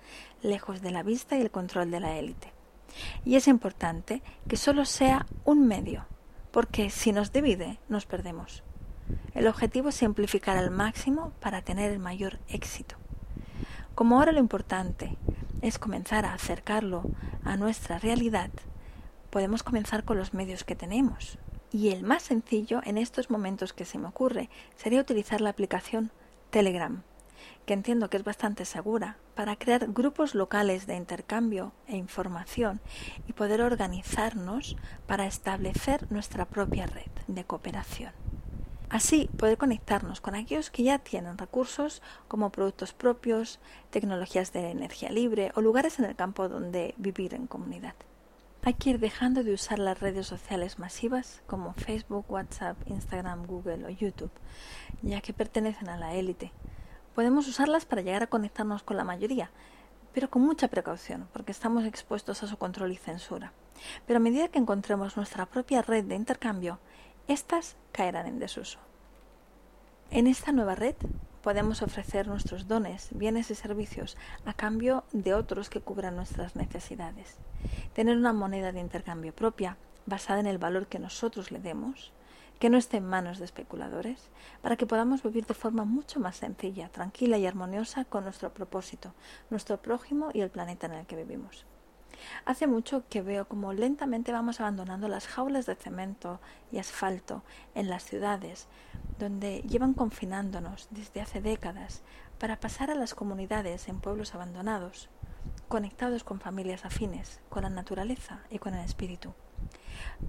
lejos 0.42 0.80
de 0.80 0.90
la 0.90 1.04
vista 1.04 1.36
y 1.36 1.42
el 1.42 1.50
control 1.50 1.90
de 1.92 2.00
la 2.00 2.18
élite. 2.18 2.52
Y 3.24 3.36
es 3.36 3.46
importante 3.46 4.22
que 4.48 4.56
solo 4.56 4.84
sea 4.84 5.26
un 5.44 5.68
medio, 5.68 6.06
porque 6.50 6.90
si 6.90 7.12
nos 7.12 7.32
divide, 7.32 7.78
nos 7.88 8.06
perdemos. 8.06 8.64
El 9.34 9.46
objetivo 9.46 9.88
es 9.90 9.94
simplificar 9.94 10.56
al 10.56 10.70
máximo 10.70 11.32
para 11.40 11.62
tener 11.62 11.90
el 11.90 11.98
mayor 11.98 12.38
éxito. 12.48 12.96
Como 13.94 14.18
ahora 14.18 14.32
lo 14.32 14.38
importante 14.40 15.16
es 15.62 15.78
comenzar 15.78 16.24
a 16.24 16.34
acercarlo 16.34 17.02
a 17.44 17.56
nuestra 17.56 17.98
realidad, 17.98 18.50
podemos 19.30 19.62
comenzar 19.62 20.04
con 20.04 20.18
los 20.18 20.34
medios 20.34 20.64
que 20.64 20.76
tenemos. 20.76 21.38
Y 21.72 21.90
el 21.90 22.02
más 22.02 22.22
sencillo 22.22 22.80
en 22.84 22.98
estos 22.98 23.30
momentos 23.30 23.72
que 23.72 23.84
se 23.84 23.98
me 23.98 24.08
ocurre 24.08 24.50
sería 24.76 25.00
utilizar 25.00 25.40
la 25.40 25.50
aplicación 25.50 26.10
Telegram, 26.50 27.02
que 27.64 27.74
entiendo 27.74 28.10
que 28.10 28.16
es 28.16 28.24
bastante 28.24 28.64
segura, 28.64 29.16
para 29.34 29.56
crear 29.56 29.92
grupos 29.92 30.34
locales 30.34 30.86
de 30.86 30.96
intercambio 30.96 31.72
e 31.86 31.96
información 31.96 32.80
y 33.28 33.32
poder 33.32 33.62
organizarnos 33.62 34.76
para 35.06 35.26
establecer 35.26 36.10
nuestra 36.10 36.44
propia 36.44 36.86
red 36.86 37.10
de 37.28 37.44
cooperación. 37.44 38.12
Así 38.90 39.30
poder 39.36 39.56
conectarnos 39.56 40.20
con 40.20 40.34
aquellos 40.34 40.70
que 40.70 40.82
ya 40.82 40.98
tienen 40.98 41.38
recursos 41.38 42.02
como 42.26 42.50
productos 42.50 42.92
propios, 42.92 43.60
tecnologías 43.90 44.52
de 44.52 44.72
energía 44.72 45.10
libre 45.10 45.52
o 45.54 45.60
lugares 45.60 46.00
en 46.00 46.06
el 46.06 46.16
campo 46.16 46.48
donde 46.48 46.94
vivir 46.98 47.34
en 47.34 47.46
comunidad. 47.46 47.94
Hay 48.62 48.74
que 48.74 48.90
ir 48.90 48.98
dejando 48.98 49.44
de 49.44 49.54
usar 49.54 49.78
las 49.78 50.00
redes 50.00 50.26
sociales 50.26 50.80
masivas 50.80 51.40
como 51.46 51.72
Facebook, 51.74 52.24
WhatsApp, 52.28 52.76
Instagram, 52.86 53.46
Google 53.46 53.86
o 53.86 53.90
YouTube, 53.90 54.32
ya 55.02 55.20
que 55.20 55.32
pertenecen 55.32 55.88
a 55.88 55.96
la 55.96 56.14
élite. 56.16 56.50
Podemos 57.14 57.46
usarlas 57.46 57.86
para 57.86 58.02
llegar 58.02 58.24
a 58.24 58.26
conectarnos 58.26 58.82
con 58.82 58.96
la 58.96 59.04
mayoría, 59.04 59.52
pero 60.12 60.28
con 60.28 60.42
mucha 60.42 60.66
precaución, 60.66 61.28
porque 61.32 61.52
estamos 61.52 61.84
expuestos 61.84 62.42
a 62.42 62.48
su 62.48 62.56
control 62.56 62.90
y 62.90 62.96
censura. 62.96 63.52
Pero 64.06 64.16
a 64.16 64.20
medida 64.20 64.48
que 64.48 64.58
encontremos 64.58 65.16
nuestra 65.16 65.46
propia 65.46 65.80
red 65.80 66.04
de 66.04 66.16
intercambio, 66.16 66.80
estas 67.30 67.76
caerán 67.92 68.26
en 68.26 68.40
desuso. 68.40 68.80
En 70.10 70.26
esta 70.26 70.50
nueva 70.50 70.74
red 70.74 70.96
podemos 71.42 71.80
ofrecer 71.80 72.26
nuestros 72.26 72.66
dones, 72.66 73.08
bienes 73.12 73.52
y 73.52 73.54
servicios 73.54 74.16
a 74.44 74.52
cambio 74.52 75.04
de 75.12 75.34
otros 75.34 75.70
que 75.70 75.80
cubran 75.80 76.16
nuestras 76.16 76.56
necesidades. 76.56 77.36
Tener 77.94 78.16
una 78.16 78.32
moneda 78.32 78.72
de 78.72 78.80
intercambio 78.80 79.32
propia, 79.32 79.76
basada 80.06 80.40
en 80.40 80.48
el 80.48 80.58
valor 80.58 80.88
que 80.88 80.98
nosotros 80.98 81.52
le 81.52 81.60
demos, 81.60 82.12
que 82.58 82.68
no 82.68 82.76
esté 82.76 82.96
en 82.96 83.06
manos 83.06 83.38
de 83.38 83.44
especuladores, 83.44 84.28
para 84.60 84.74
que 84.74 84.86
podamos 84.86 85.22
vivir 85.22 85.46
de 85.46 85.54
forma 85.54 85.84
mucho 85.84 86.18
más 86.18 86.36
sencilla, 86.36 86.88
tranquila 86.88 87.38
y 87.38 87.46
armoniosa 87.46 88.04
con 88.04 88.24
nuestro 88.24 88.52
propósito, 88.52 89.14
nuestro 89.50 89.80
prójimo 89.80 90.30
y 90.34 90.40
el 90.40 90.50
planeta 90.50 90.88
en 90.88 90.94
el 90.94 91.06
que 91.06 91.14
vivimos. 91.14 91.64
Hace 92.44 92.66
mucho 92.66 93.04
que 93.08 93.22
veo 93.22 93.46
como 93.46 93.72
lentamente 93.72 94.32
vamos 94.32 94.60
abandonando 94.60 95.08
las 95.08 95.26
jaulas 95.26 95.66
de 95.66 95.74
cemento 95.74 96.40
y 96.72 96.78
asfalto 96.78 97.42
en 97.74 97.88
las 97.88 98.04
ciudades, 98.04 98.68
donde 99.18 99.62
llevan 99.62 99.94
confinándonos 99.94 100.88
desde 100.90 101.20
hace 101.20 101.40
décadas, 101.40 102.02
para 102.38 102.58
pasar 102.58 102.90
a 102.90 102.94
las 102.94 103.14
comunidades 103.14 103.88
en 103.88 104.00
pueblos 104.00 104.34
abandonados, 104.34 105.08
conectados 105.68 106.24
con 106.24 106.40
familias 106.40 106.84
afines, 106.84 107.40
con 107.48 107.64
la 107.64 107.70
naturaleza 107.70 108.40
y 108.50 108.58
con 108.58 108.74
el 108.74 108.84
espíritu. 108.84 109.34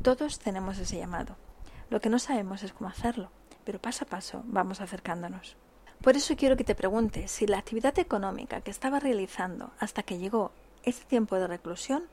Todos 0.01 0.39
tenemos 0.39 0.77
ese 0.77 0.97
llamado, 0.97 1.37
lo 1.89 1.99
que 1.99 2.09
no 2.09 2.19
sabemos 2.19 2.63
es 2.63 2.73
cómo 2.73 2.89
hacerlo, 2.89 3.31
pero 3.63 3.81
paso 3.81 4.05
a 4.05 4.07
paso 4.07 4.43
vamos 4.45 4.81
acercándonos. 4.81 5.57
Por 6.01 6.15
eso 6.15 6.35
quiero 6.35 6.57
que 6.57 6.63
te 6.63 6.73
preguntes 6.73 7.29
si 7.29 7.45
la 7.45 7.59
actividad 7.59 7.99
económica 7.99 8.61
que 8.61 8.71
estaba 8.71 8.99
realizando 8.99 9.71
hasta 9.77 10.01
que 10.01 10.17
llegó 10.17 10.51
este 10.83 11.05
tiempo 11.05 11.35
de 11.35 11.47
reclusión 11.47 12.03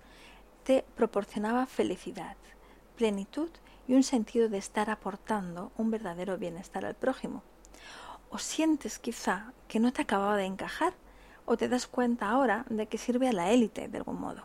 te 0.64 0.84
proporcionaba 0.96 1.66
felicidad, 1.66 2.36
plenitud 2.96 3.50
y 3.86 3.94
un 3.94 4.02
sentido 4.02 4.48
de 4.48 4.58
estar 4.58 4.90
aportando 4.90 5.72
un 5.76 5.90
verdadero 5.90 6.36
bienestar 6.36 6.84
al 6.84 6.94
prójimo. 6.94 7.42
O 8.30 8.38
sientes 8.38 8.98
quizá 8.98 9.52
que 9.66 9.80
no 9.80 9.92
te 9.92 10.02
acababa 10.02 10.36
de 10.36 10.44
encajar 10.44 10.92
o 11.46 11.56
te 11.56 11.68
das 11.68 11.86
cuenta 11.86 12.28
ahora 12.28 12.66
de 12.68 12.86
que 12.86 12.98
sirve 12.98 13.28
a 13.28 13.32
la 13.32 13.50
élite 13.50 13.88
de 13.88 13.98
algún 13.98 14.20
modo. 14.20 14.42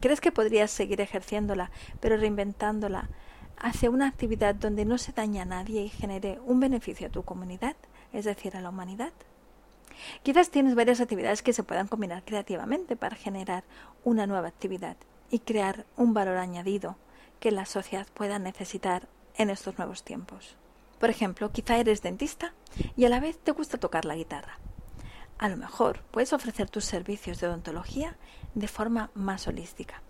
¿Crees 0.00 0.20
que 0.20 0.32
podrías 0.32 0.70
seguir 0.70 1.00
ejerciéndola, 1.00 1.70
pero 2.00 2.16
reinventándola 2.16 3.10
hacia 3.58 3.90
una 3.90 4.06
actividad 4.06 4.54
donde 4.54 4.84
no 4.84 4.96
se 4.96 5.12
daña 5.12 5.42
a 5.42 5.46
nadie 5.46 5.82
y 5.82 5.88
genere 5.88 6.40
un 6.46 6.60
beneficio 6.60 7.08
a 7.08 7.10
tu 7.10 7.24
comunidad, 7.24 7.76
es 8.12 8.24
decir, 8.24 8.56
a 8.56 8.60
la 8.60 8.70
humanidad. 8.70 9.12
Quizás 10.22 10.50
tienes 10.50 10.74
varias 10.74 11.00
actividades 11.00 11.42
que 11.42 11.52
se 11.52 11.62
puedan 11.62 11.88
combinar 11.88 12.24
creativamente 12.24 12.96
para 12.96 13.16
generar 13.16 13.64
una 14.04 14.26
nueva 14.26 14.48
actividad 14.48 14.96
y 15.30 15.40
crear 15.40 15.86
un 15.96 16.14
valor 16.14 16.36
añadido 16.36 16.96
que 17.38 17.50
la 17.50 17.66
sociedad 17.66 18.06
pueda 18.14 18.38
necesitar 18.38 19.08
en 19.36 19.50
estos 19.50 19.78
nuevos 19.78 20.02
tiempos. 20.02 20.56
Por 20.98 21.10
ejemplo, 21.10 21.50
quizá 21.52 21.78
eres 21.78 22.02
dentista 22.02 22.52
y 22.96 23.04
a 23.04 23.08
la 23.08 23.20
vez 23.20 23.38
te 23.38 23.52
gusta 23.52 23.78
tocar 23.78 24.04
la 24.04 24.16
guitarra. 24.16 24.58
A 25.38 25.48
lo 25.48 25.56
mejor 25.56 26.02
puedes 26.10 26.32
ofrecer 26.32 26.68
tus 26.68 26.84
servicios 26.84 27.40
de 27.40 27.46
odontología 27.46 28.16
de 28.54 28.68
forma 28.68 29.10
más 29.14 29.46
holística 29.46 30.02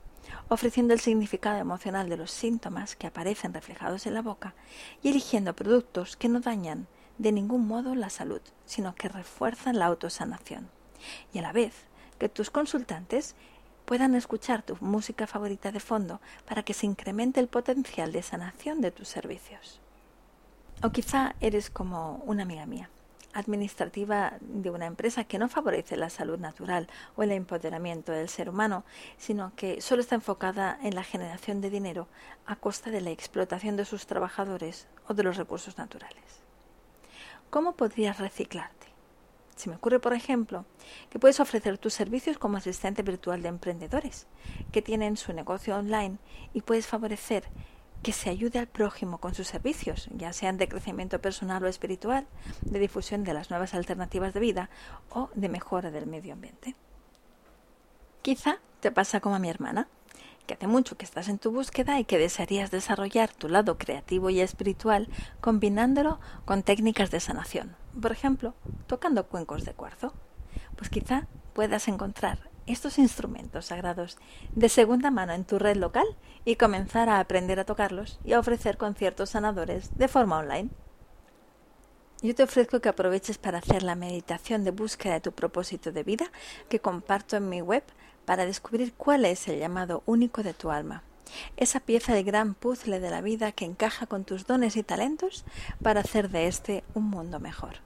ofreciendo 0.48 0.94
el 0.94 1.00
significado 1.00 1.58
emocional 1.58 2.08
de 2.08 2.16
los 2.16 2.30
síntomas 2.30 2.96
que 2.96 3.06
aparecen 3.06 3.54
reflejados 3.54 4.06
en 4.06 4.14
la 4.14 4.22
boca 4.22 4.54
y 5.02 5.08
eligiendo 5.08 5.54
productos 5.54 6.16
que 6.16 6.28
no 6.28 6.40
dañan 6.40 6.88
de 7.20 7.32
ningún 7.32 7.68
modo 7.68 7.94
la 7.94 8.08
salud, 8.08 8.40
sino 8.64 8.94
que 8.94 9.08
refuerzan 9.08 9.78
la 9.78 9.84
autosanación. 9.86 10.70
Y 11.34 11.38
a 11.38 11.42
la 11.42 11.52
vez 11.52 11.74
que 12.18 12.30
tus 12.30 12.48
consultantes 12.48 13.36
puedan 13.84 14.14
escuchar 14.14 14.62
tu 14.62 14.78
música 14.80 15.26
favorita 15.26 15.70
de 15.70 15.80
fondo 15.80 16.20
para 16.48 16.62
que 16.62 16.72
se 16.72 16.86
incremente 16.86 17.38
el 17.38 17.48
potencial 17.48 18.10
de 18.12 18.22
sanación 18.22 18.80
de 18.80 18.90
tus 18.90 19.08
servicios. 19.08 19.80
O 20.82 20.90
quizá 20.90 21.34
eres 21.40 21.68
como 21.68 22.22
una 22.24 22.44
amiga 22.44 22.64
mía 22.64 22.88
administrativa 23.32 24.32
de 24.40 24.70
una 24.70 24.86
empresa 24.86 25.22
que 25.22 25.38
no 25.38 25.48
favorece 25.48 25.96
la 25.96 26.10
salud 26.10 26.38
natural 26.38 26.88
o 27.16 27.22
el 27.22 27.30
empoderamiento 27.30 28.10
del 28.10 28.28
ser 28.28 28.48
humano, 28.48 28.82
sino 29.18 29.52
que 29.54 29.80
solo 29.80 30.00
está 30.00 30.16
enfocada 30.16 30.78
en 30.82 30.96
la 30.96 31.04
generación 31.04 31.60
de 31.60 31.70
dinero 31.70 32.08
a 32.44 32.56
costa 32.56 32.90
de 32.90 33.02
la 33.02 33.10
explotación 33.10 33.76
de 33.76 33.84
sus 33.84 34.06
trabajadores 34.06 34.88
o 35.06 35.14
de 35.14 35.22
los 35.22 35.36
recursos 35.36 35.78
naturales. 35.78 36.39
¿Cómo 37.50 37.72
podrías 37.72 38.18
reciclarte? 38.18 38.86
Se 39.56 39.68
me 39.68 39.76
ocurre, 39.76 39.98
por 39.98 40.14
ejemplo, 40.14 40.64
que 41.10 41.18
puedes 41.18 41.40
ofrecer 41.40 41.78
tus 41.78 41.92
servicios 41.92 42.38
como 42.38 42.56
asistente 42.56 43.02
virtual 43.02 43.42
de 43.42 43.48
emprendedores 43.48 44.28
que 44.72 44.82
tienen 44.82 45.16
su 45.16 45.32
negocio 45.32 45.76
online 45.76 46.18
y 46.54 46.62
puedes 46.62 46.86
favorecer 46.86 47.44
que 48.04 48.12
se 48.12 48.30
ayude 48.30 48.60
al 48.60 48.68
prójimo 48.68 49.18
con 49.18 49.34
sus 49.34 49.48
servicios, 49.48 50.08
ya 50.14 50.32
sean 50.32 50.56
de 50.56 50.68
crecimiento 50.68 51.20
personal 51.20 51.62
o 51.64 51.66
espiritual, 51.66 52.26
de 52.62 52.78
difusión 52.78 53.24
de 53.24 53.34
las 53.34 53.50
nuevas 53.50 53.74
alternativas 53.74 54.32
de 54.32 54.40
vida 54.40 54.70
o 55.10 55.28
de 55.34 55.48
mejora 55.48 55.90
del 55.90 56.06
medio 56.06 56.32
ambiente. 56.32 56.76
Quizá 58.22 58.60
te 58.80 58.92
pasa 58.92 59.20
como 59.20 59.34
a 59.34 59.40
mi 59.40 59.50
hermana, 59.50 59.88
que 60.50 60.54
hace 60.54 60.66
mucho 60.66 60.96
que 60.96 61.04
estás 61.04 61.28
en 61.28 61.38
tu 61.38 61.52
búsqueda 61.52 62.00
y 62.00 62.04
que 62.04 62.18
desearías 62.18 62.72
desarrollar 62.72 63.32
tu 63.32 63.48
lado 63.48 63.78
creativo 63.78 64.30
y 64.30 64.40
espiritual 64.40 65.06
combinándolo 65.40 66.18
con 66.44 66.64
técnicas 66.64 67.12
de 67.12 67.20
sanación, 67.20 67.76
por 68.02 68.10
ejemplo, 68.10 68.54
tocando 68.88 69.28
cuencos 69.28 69.64
de 69.64 69.74
cuarzo. 69.74 70.12
Pues 70.74 70.90
quizá 70.90 71.28
puedas 71.52 71.86
encontrar 71.86 72.50
estos 72.66 72.98
instrumentos 72.98 73.66
sagrados 73.66 74.18
de 74.52 74.68
segunda 74.68 75.12
mano 75.12 75.34
en 75.34 75.44
tu 75.44 75.60
red 75.60 75.76
local 75.76 76.16
y 76.44 76.56
comenzar 76.56 77.08
a 77.08 77.20
aprender 77.20 77.60
a 77.60 77.64
tocarlos 77.64 78.18
y 78.24 78.32
a 78.32 78.40
ofrecer 78.40 78.76
conciertos 78.76 79.30
sanadores 79.30 79.96
de 79.96 80.08
forma 80.08 80.38
online. 80.38 80.70
Yo 82.22 82.34
te 82.34 82.42
ofrezco 82.42 82.80
que 82.80 82.88
aproveches 82.88 83.38
para 83.38 83.58
hacer 83.58 83.84
la 83.84 83.94
meditación 83.94 84.64
de 84.64 84.72
búsqueda 84.72 85.14
de 85.14 85.20
tu 85.20 85.30
propósito 85.30 85.92
de 85.92 86.02
vida 86.02 86.26
que 86.68 86.80
comparto 86.80 87.36
en 87.36 87.48
mi 87.48 87.62
web 87.62 87.84
para 88.30 88.46
descubrir 88.46 88.94
cuál 88.94 89.24
es 89.24 89.48
el 89.48 89.58
llamado 89.58 90.04
único 90.06 90.44
de 90.44 90.54
tu 90.54 90.70
alma. 90.70 91.02
Esa 91.56 91.80
pieza 91.80 92.14
del 92.14 92.22
gran 92.22 92.54
puzzle 92.54 93.00
de 93.00 93.10
la 93.10 93.22
vida 93.22 93.50
que 93.50 93.64
encaja 93.64 94.06
con 94.06 94.22
tus 94.22 94.46
dones 94.46 94.76
y 94.76 94.84
talentos 94.84 95.44
para 95.82 96.02
hacer 96.02 96.28
de 96.28 96.46
este 96.46 96.84
un 96.94 97.10
mundo 97.10 97.40
mejor. 97.40 97.78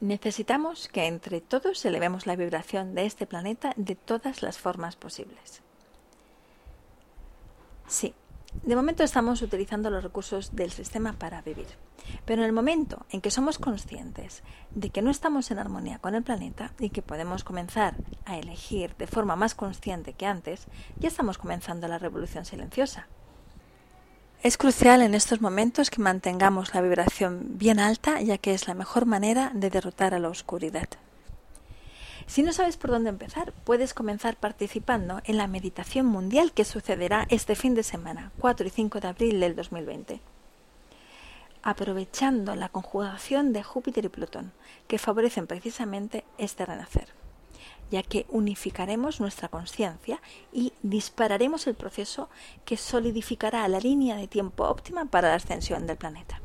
Necesitamos 0.00 0.88
que 0.88 1.04
entre 1.04 1.42
todos 1.42 1.84
elevemos 1.84 2.26
la 2.26 2.36
vibración 2.36 2.94
de 2.94 3.04
este 3.04 3.26
planeta 3.26 3.74
de 3.76 3.96
todas 3.96 4.40
las 4.40 4.56
formas 4.56 4.96
posibles. 4.96 5.60
Sí, 7.86 8.14
de 8.62 8.76
momento 8.76 9.02
estamos 9.02 9.42
utilizando 9.42 9.90
los 9.90 10.02
recursos 10.02 10.54
del 10.54 10.70
sistema 10.70 11.12
para 11.14 11.42
vivir, 11.42 11.66
pero 12.24 12.42
en 12.42 12.46
el 12.46 12.52
momento 12.52 13.04
en 13.10 13.20
que 13.20 13.30
somos 13.30 13.58
conscientes 13.58 14.42
de 14.70 14.90
que 14.90 15.02
no 15.02 15.10
estamos 15.10 15.50
en 15.50 15.58
armonía 15.58 15.98
con 15.98 16.14
el 16.14 16.22
planeta 16.22 16.72
y 16.78 16.90
que 16.90 17.02
podemos 17.02 17.44
comenzar 17.44 17.96
a 18.24 18.38
elegir 18.38 18.94
de 18.96 19.06
forma 19.06 19.36
más 19.36 19.54
consciente 19.54 20.12
que 20.12 20.26
antes, 20.26 20.66
ya 20.98 21.08
estamos 21.08 21.38
comenzando 21.38 21.88
la 21.88 21.98
revolución 21.98 22.44
silenciosa, 22.44 23.08
es 24.44 24.58
crucial 24.58 25.00
en 25.00 25.14
estos 25.14 25.40
momentos 25.40 25.88
que 25.88 26.02
mantengamos 26.02 26.74
la 26.74 26.82
vibración 26.82 27.56
bien 27.56 27.80
alta, 27.80 28.20
ya 28.20 28.36
que 28.36 28.52
es 28.52 28.68
la 28.68 28.74
mejor 28.74 29.06
manera 29.06 29.50
de 29.54 29.70
derrotar 29.70 30.12
a 30.12 30.18
la 30.18 30.28
oscuridad. 30.28 30.86
Si 32.26 32.42
no 32.42 32.52
sabes 32.52 32.76
por 32.76 32.90
dónde 32.90 33.10
empezar, 33.10 33.52
puedes 33.64 33.94
comenzar 33.94 34.36
participando 34.36 35.20
en 35.24 35.36
la 35.36 35.46
meditación 35.46 36.06
mundial 36.06 36.52
que 36.52 36.64
sucederá 36.64 37.26
este 37.30 37.54
fin 37.54 37.74
de 37.74 37.82
semana, 37.82 38.32
4 38.38 38.66
y 38.66 38.70
5 38.70 39.00
de 39.00 39.08
abril 39.08 39.40
del 39.40 39.56
2020 39.56 40.20
aprovechando 41.66 42.54
la 42.56 42.68
conjugación 42.68 43.54
de 43.54 43.62
Júpiter 43.62 44.04
y 44.04 44.10
Plutón, 44.10 44.52
que 44.86 44.98
favorecen 44.98 45.46
precisamente 45.46 46.22
este 46.36 46.66
renacer 46.66 47.08
ya 47.90 48.02
que 48.02 48.26
unificaremos 48.28 49.20
nuestra 49.20 49.48
conciencia 49.48 50.20
y 50.52 50.72
dispararemos 50.82 51.66
el 51.66 51.74
proceso 51.74 52.28
que 52.64 52.76
solidificará 52.76 53.66
la 53.68 53.78
línea 53.78 54.16
de 54.16 54.26
tiempo 54.26 54.64
óptima 54.64 55.04
para 55.04 55.28
la 55.28 55.36
ascensión 55.36 55.86
del 55.86 55.96
planeta. 55.96 56.40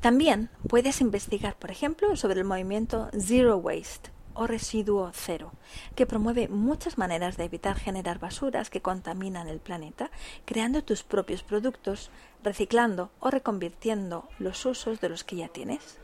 También 0.00 0.50
puedes 0.68 1.00
investigar, 1.00 1.56
por 1.56 1.70
ejemplo, 1.70 2.16
sobre 2.16 2.40
el 2.40 2.46
movimiento 2.46 3.10
Zero 3.18 3.56
Waste, 3.56 4.10
o 4.36 4.46
residuo 4.46 5.10
cero, 5.14 5.52
que 5.94 6.06
promueve 6.06 6.48
muchas 6.48 6.98
maneras 6.98 7.36
de 7.36 7.44
evitar 7.44 7.76
generar 7.76 8.18
basuras 8.18 8.70
que 8.70 8.82
contaminan 8.82 9.48
el 9.48 9.60
planeta, 9.60 10.10
creando 10.44 10.84
tus 10.84 11.02
propios 11.02 11.42
productos, 11.42 12.10
reciclando 12.44 13.10
o 13.20 13.30
reconvirtiendo 13.30 14.28
los 14.38 14.64
usos 14.66 15.00
de 15.00 15.08
los 15.08 15.24
que 15.24 15.36
ya 15.36 15.48
tienes. 15.48 15.98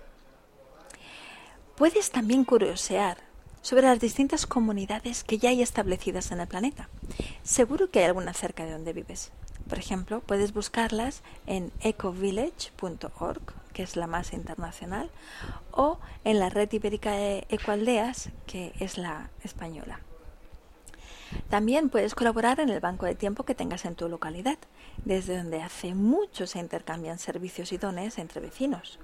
Puedes 1.76 2.10
también 2.10 2.44
curiosear 2.44 3.18
sobre 3.62 3.86
las 3.86 4.00
distintas 4.00 4.46
comunidades 4.46 5.24
que 5.24 5.38
ya 5.38 5.50
hay 5.50 5.62
establecidas 5.62 6.32
en 6.32 6.40
el 6.40 6.48
planeta. 6.48 6.88
Seguro 7.42 7.90
que 7.90 8.00
hay 8.00 8.06
alguna 8.06 8.34
cerca 8.34 8.64
de 8.64 8.72
donde 8.72 8.92
vives. 8.92 9.32
Por 9.68 9.78
ejemplo, 9.78 10.20
puedes 10.20 10.52
buscarlas 10.52 11.22
en 11.46 11.72
ecovillage.org, 11.80 13.54
que 13.72 13.82
es 13.82 13.96
la 13.96 14.06
más 14.06 14.32
internacional, 14.32 15.10
o 15.70 15.98
en 16.24 16.38
la 16.38 16.48
red 16.48 16.72
ibérica 16.72 17.12
de 17.12 17.46
Ecoaldeas, 17.48 18.30
que 18.46 18.72
es 18.78 18.98
la 18.98 19.30
española. 19.42 20.00
También 21.48 21.88
puedes 21.88 22.14
colaborar 22.14 22.60
en 22.60 22.68
el 22.68 22.80
banco 22.80 23.06
de 23.06 23.14
tiempo 23.14 23.44
que 23.44 23.54
tengas 23.54 23.84
en 23.84 23.94
tu 23.94 24.08
localidad, 24.08 24.58
desde 25.04 25.36
donde 25.36 25.62
hace 25.62 25.94
mucho 25.94 26.46
se 26.46 26.58
intercambian 26.58 27.18
servicios 27.18 27.72
y 27.72 27.78
dones 27.78 28.18
entre 28.18 28.40
vecinos. 28.40 28.98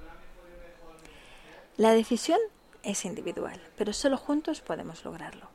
La 1.76 1.92
decisión 1.92 2.38
es 2.82 3.04
individual, 3.04 3.60
pero 3.76 3.92
solo 3.92 4.16
juntos 4.16 4.60
podemos 4.60 5.04
lograrlo. 5.04 5.48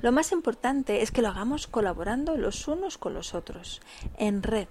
Lo 0.00 0.12
más 0.12 0.32
importante 0.32 1.02
es 1.02 1.10
que 1.10 1.22
lo 1.22 1.28
hagamos 1.28 1.66
colaborando 1.66 2.36
los 2.36 2.66
unos 2.66 2.96
con 2.96 3.14
los 3.14 3.34
otros, 3.34 3.82
en 4.16 4.42
red, 4.42 4.68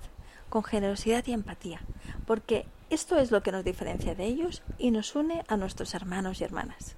con 0.50 0.64
generosidad 0.64 1.26
y 1.28 1.34
empatía, 1.34 1.82
porque 2.26 2.66
esto 2.90 3.18
es 3.18 3.32
lo 3.32 3.44
que 3.44 3.52
nos 3.52 3.64
diferencia 3.64 4.16
de 4.16 4.26
ellos 4.26 4.64
y 4.78 4.92
nos 4.92 5.16
une 5.16 5.44
a 5.48 5.58
nuestros 5.58 5.94
hermanos 5.94 6.42
y 6.42 6.44
hermanas. 6.44 6.96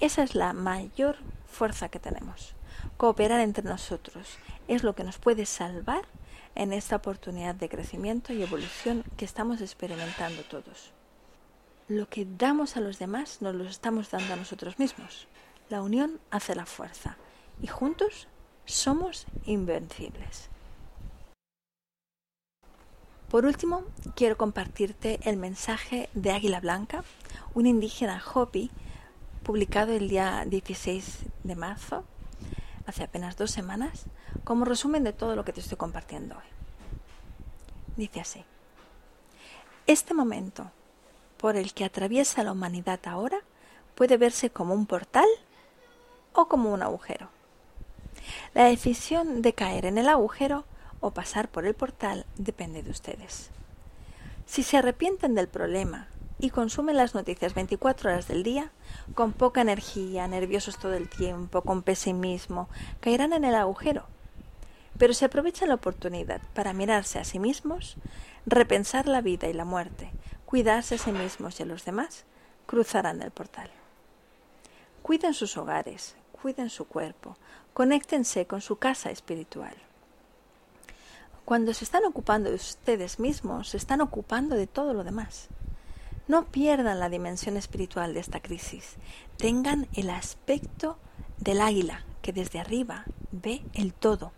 Esa 0.00 0.22
es 0.22 0.34
la 0.34 0.52
mayor 0.52 1.16
fuerza 1.46 1.88
que 1.88 1.98
tenemos. 1.98 2.54
Cooperar 2.96 3.40
entre 3.40 3.64
nosotros 3.64 4.38
es 4.68 4.84
lo 4.84 4.94
que 4.94 5.04
nos 5.04 5.18
puede 5.18 5.46
salvar 5.46 6.02
en 6.54 6.72
esta 6.72 6.96
oportunidad 6.96 7.54
de 7.54 7.68
crecimiento 7.68 8.32
y 8.32 8.42
evolución 8.42 9.04
que 9.16 9.24
estamos 9.24 9.60
experimentando 9.60 10.42
todos. 10.42 10.92
Lo 11.88 12.08
que 12.08 12.26
damos 12.26 12.76
a 12.76 12.80
los 12.80 12.98
demás 12.98 13.40
nos 13.40 13.54
lo 13.54 13.64
estamos 13.64 14.10
dando 14.10 14.34
a 14.34 14.36
nosotros 14.36 14.78
mismos. 14.78 15.26
La 15.68 15.82
unión 15.82 16.20
hace 16.30 16.54
la 16.54 16.66
fuerza 16.66 17.16
y 17.62 17.66
juntos 17.66 18.28
somos 18.66 19.26
invencibles. 19.44 20.50
Por 23.30 23.44
último, 23.44 23.84
quiero 24.14 24.38
compartirte 24.38 25.20
el 25.22 25.36
mensaje 25.36 26.08
de 26.14 26.32
Águila 26.32 26.60
Blanca, 26.60 27.04
un 27.52 27.66
indígena 27.66 28.22
Hopi, 28.34 28.70
publicado 29.42 29.92
el 29.92 30.08
día 30.08 30.44
16 30.46 31.26
de 31.44 31.54
marzo, 31.54 32.04
hace 32.86 33.04
apenas 33.04 33.36
dos 33.36 33.50
semanas, 33.50 34.06
como 34.44 34.64
resumen 34.64 35.04
de 35.04 35.12
todo 35.12 35.36
lo 35.36 35.44
que 35.44 35.52
te 35.52 35.60
estoy 35.60 35.76
compartiendo 35.76 36.36
hoy. 36.36 36.48
Dice 37.98 38.20
así, 38.20 38.44
este 39.86 40.14
momento 40.14 40.70
por 41.36 41.56
el 41.56 41.74
que 41.74 41.84
atraviesa 41.84 42.42
la 42.44 42.52
humanidad 42.52 43.00
ahora 43.04 43.40
puede 43.94 44.16
verse 44.16 44.48
como 44.48 44.72
un 44.72 44.86
portal 44.86 45.28
o 46.32 46.48
como 46.48 46.72
un 46.72 46.82
agujero. 46.82 47.28
La 48.54 48.64
decisión 48.64 49.42
de 49.42 49.52
caer 49.52 49.84
en 49.84 49.98
el 49.98 50.08
agujero 50.08 50.64
o 51.00 51.12
pasar 51.12 51.48
por 51.48 51.66
el 51.66 51.74
portal 51.74 52.26
depende 52.36 52.82
de 52.82 52.90
ustedes. 52.90 53.50
Si 54.46 54.62
se 54.62 54.78
arrepienten 54.78 55.34
del 55.34 55.48
problema 55.48 56.08
y 56.38 56.50
consumen 56.50 56.96
las 56.96 57.14
noticias 57.14 57.54
24 57.54 58.10
horas 58.10 58.28
del 58.28 58.42
día, 58.42 58.70
con 59.14 59.32
poca 59.32 59.60
energía, 59.60 60.26
nerviosos 60.28 60.78
todo 60.78 60.94
el 60.94 61.08
tiempo, 61.08 61.62
con 61.62 61.82
pesimismo, 61.82 62.68
caerán 63.00 63.32
en 63.32 63.44
el 63.44 63.54
agujero. 63.54 64.06
Pero 64.96 65.14
si 65.14 65.24
aprovechan 65.24 65.68
la 65.68 65.74
oportunidad 65.74 66.40
para 66.54 66.72
mirarse 66.72 67.18
a 67.18 67.24
sí 67.24 67.38
mismos, 67.38 67.96
repensar 68.46 69.06
la 69.06 69.20
vida 69.20 69.48
y 69.48 69.52
la 69.52 69.64
muerte, 69.64 70.10
cuidarse 70.46 70.94
a 70.94 70.98
sí 70.98 71.12
mismos 71.12 71.60
y 71.60 71.64
a 71.64 71.66
los 71.66 71.84
demás, 71.84 72.24
cruzarán 72.66 73.22
el 73.22 73.30
portal. 73.30 73.70
Cuiden 75.02 75.34
sus 75.34 75.56
hogares, 75.56 76.16
cuiden 76.32 76.70
su 76.70 76.86
cuerpo, 76.86 77.36
conéctense 77.74 78.46
con 78.46 78.60
su 78.60 78.76
casa 78.76 79.10
espiritual. 79.10 79.74
Cuando 81.48 81.72
se 81.72 81.84
están 81.84 82.04
ocupando 82.04 82.50
de 82.50 82.56
ustedes 82.56 83.18
mismos, 83.18 83.70
se 83.70 83.78
están 83.78 84.02
ocupando 84.02 84.54
de 84.54 84.66
todo 84.66 84.92
lo 84.92 85.02
demás. 85.02 85.48
No 86.26 86.44
pierdan 86.44 87.00
la 87.00 87.08
dimensión 87.08 87.56
espiritual 87.56 88.12
de 88.12 88.20
esta 88.20 88.40
crisis. 88.40 88.96
Tengan 89.38 89.88
el 89.94 90.10
aspecto 90.10 90.98
del 91.38 91.62
águila 91.62 92.04
que 92.20 92.34
desde 92.34 92.60
arriba 92.60 93.06
ve 93.32 93.62
el 93.72 93.94
todo, 93.94 94.32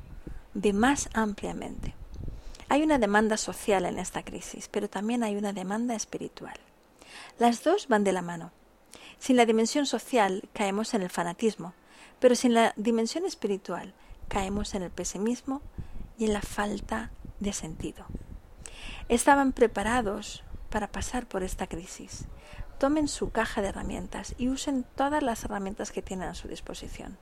ve 0.54 0.72
más 0.72 1.10
ampliamente. 1.12 1.96
Hay 2.68 2.84
una 2.84 2.98
demanda 2.98 3.36
social 3.36 3.86
en 3.86 3.98
esta 3.98 4.22
crisis, 4.22 4.68
pero 4.68 4.88
también 4.88 5.24
hay 5.24 5.34
una 5.34 5.52
demanda 5.52 5.96
espiritual. 5.96 6.60
Las 7.40 7.64
dos 7.64 7.88
van 7.88 8.04
de 8.04 8.12
la 8.12 8.22
mano. 8.22 8.52
Sin 9.18 9.36
la 9.36 9.46
dimensión 9.46 9.84
social 9.86 10.48
caemos 10.52 10.94
en 10.94 11.02
el 11.02 11.10
fanatismo, 11.10 11.74
pero 12.20 12.36
sin 12.36 12.54
la 12.54 12.72
dimensión 12.76 13.26
espiritual 13.26 13.94
caemos 14.28 14.76
en 14.76 14.84
el 14.84 14.92
pesimismo 14.92 15.60
y 16.20 16.26
en 16.26 16.34
la 16.34 16.42
falta 16.42 17.10
de 17.40 17.52
sentido. 17.54 18.04
Estaban 19.08 19.52
preparados 19.52 20.44
para 20.68 20.92
pasar 20.92 21.26
por 21.26 21.42
esta 21.42 21.66
crisis. 21.66 22.26
Tomen 22.78 23.08
su 23.08 23.30
caja 23.30 23.62
de 23.62 23.68
herramientas 23.68 24.34
y 24.36 24.50
usen 24.50 24.84
todas 24.94 25.22
las 25.22 25.44
herramientas 25.44 25.92
que 25.92 26.02
tienen 26.02 26.28
a 26.28 26.34
su 26.34 26.46
disposición. 26.46 27.16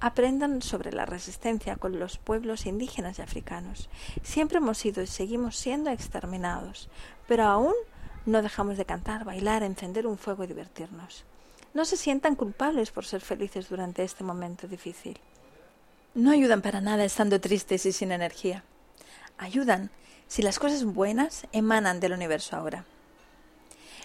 Aprendan 0.00 0.60
sobre 0.60 0.92
la 0.92 1.06
resistencia 1.06 1.76
con 1.76 2.00
los 2.00 2.18
pueblos 2.18 2.66
indígenas 2.66 3.20
y 3.20 3.22
africanos. 3.22 3.88
Siempre 4.24 4.58
hemos 4.58 4.76
sido 4.76 5.02
y 5.02 5.06
seguimos 5.06 5.56
siendo 5.56 5.90
exterminados, 5.90 6.90
pero 7.28 7.44
aún 7.44 7.74
no 8.26 8.42
dejamos 8.42 8.76
de 8.76 8.84
cantar, 8.84 9.24
bailar, 9.24 9.62
encender 9.62 10.04
un 10.04 10.18
fuego 10.18 10.42
y 10.42 10.48
divertirnos. 10.48 11.24
No 11.74 11.84
se 11.84 11.96
sientan 11.96 12.34
culpables 12.34 12.90
por 12.90 13.04
ser 13.04 13.20
felices 13.20 13.68
durante 13.68 14.02
este 14.02 14.24
momento 14.24 14.66
difícil. 14.66 15.20
No 16.14 16.30
ayudan 16.30 16.60
para 16.60 16.82
nada 16.82 17.06
estando 17.06 17.40
tristes 17.40 17.86
y 17.86 17.92
sin 17.92 18.12
energía. 18.12 18.64
Ayudan 19.38 19.90
si 20.28 20.42
las 20.42 20.58
cosas 20.58 20.84
buenas 20.84 21.46
emanan 21.52 22.00
del 22.00 22.12
universo 22.12 22.54
ahora. 22.54 22.84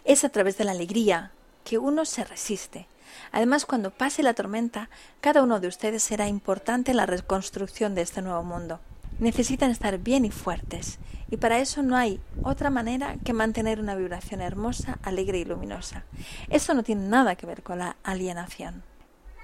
Es 0.06 0.24
a 0.24 0.30
través 0.30 0.58
de 0.58 0.64
la 0.64 0.72
alegría 0.72 1.32
que 1.66 1.78
uno 1.78 2.06
se 2.06 2.24
resiste. 2.24 2.88
Además, 3.34 3.66
cuando 3.66 3.92
pase 3.92 4.24
la 4.24 4.34
tormenta, 4.34 4.90
cada 5.20 5.44
uno 5.44 5.60
de 5.60 5.68
ustedes 5.68 6.02
será 6.02 6.30
importante 6.30 6.92
en 6.92 6.98
la 6.98 7.06
reconstrucción 7.06 7.94
de 7.94 8.04
este 8.04 8.22
nuevo 8.22 8.42
mundo. 8.42 8.80
Necesitan 9.20 9.70
estar 9.70 9.98
bien 9.98 10.24
y 10.24 10.32
fuertes, 10.32 11.00
y 11.30 11.36
para 11.36 11.60
eso 11.60 11.84
no 11.84 11.98
hay 11.98 12.22
otra 12.42 12.70
manera 12.70 13.18
que 13.26 13.34
mantener 13.34 13.82
una 13.82 13.96
vibración 13.96 14.40
hermosa, 14.40 14.98
alegre 15.04 15.40
y 15.40 15.46
luminosa. 15.46 16.06
Eso 16.50 16.74
no 16.74 16.84
tiene 16.84 17.06
nada 17.10 17.36
que 17.36 17.46
ver 17.46 17.64
con 17.64 17.80
la 17.80 17.98
alienación. 18.04 18.84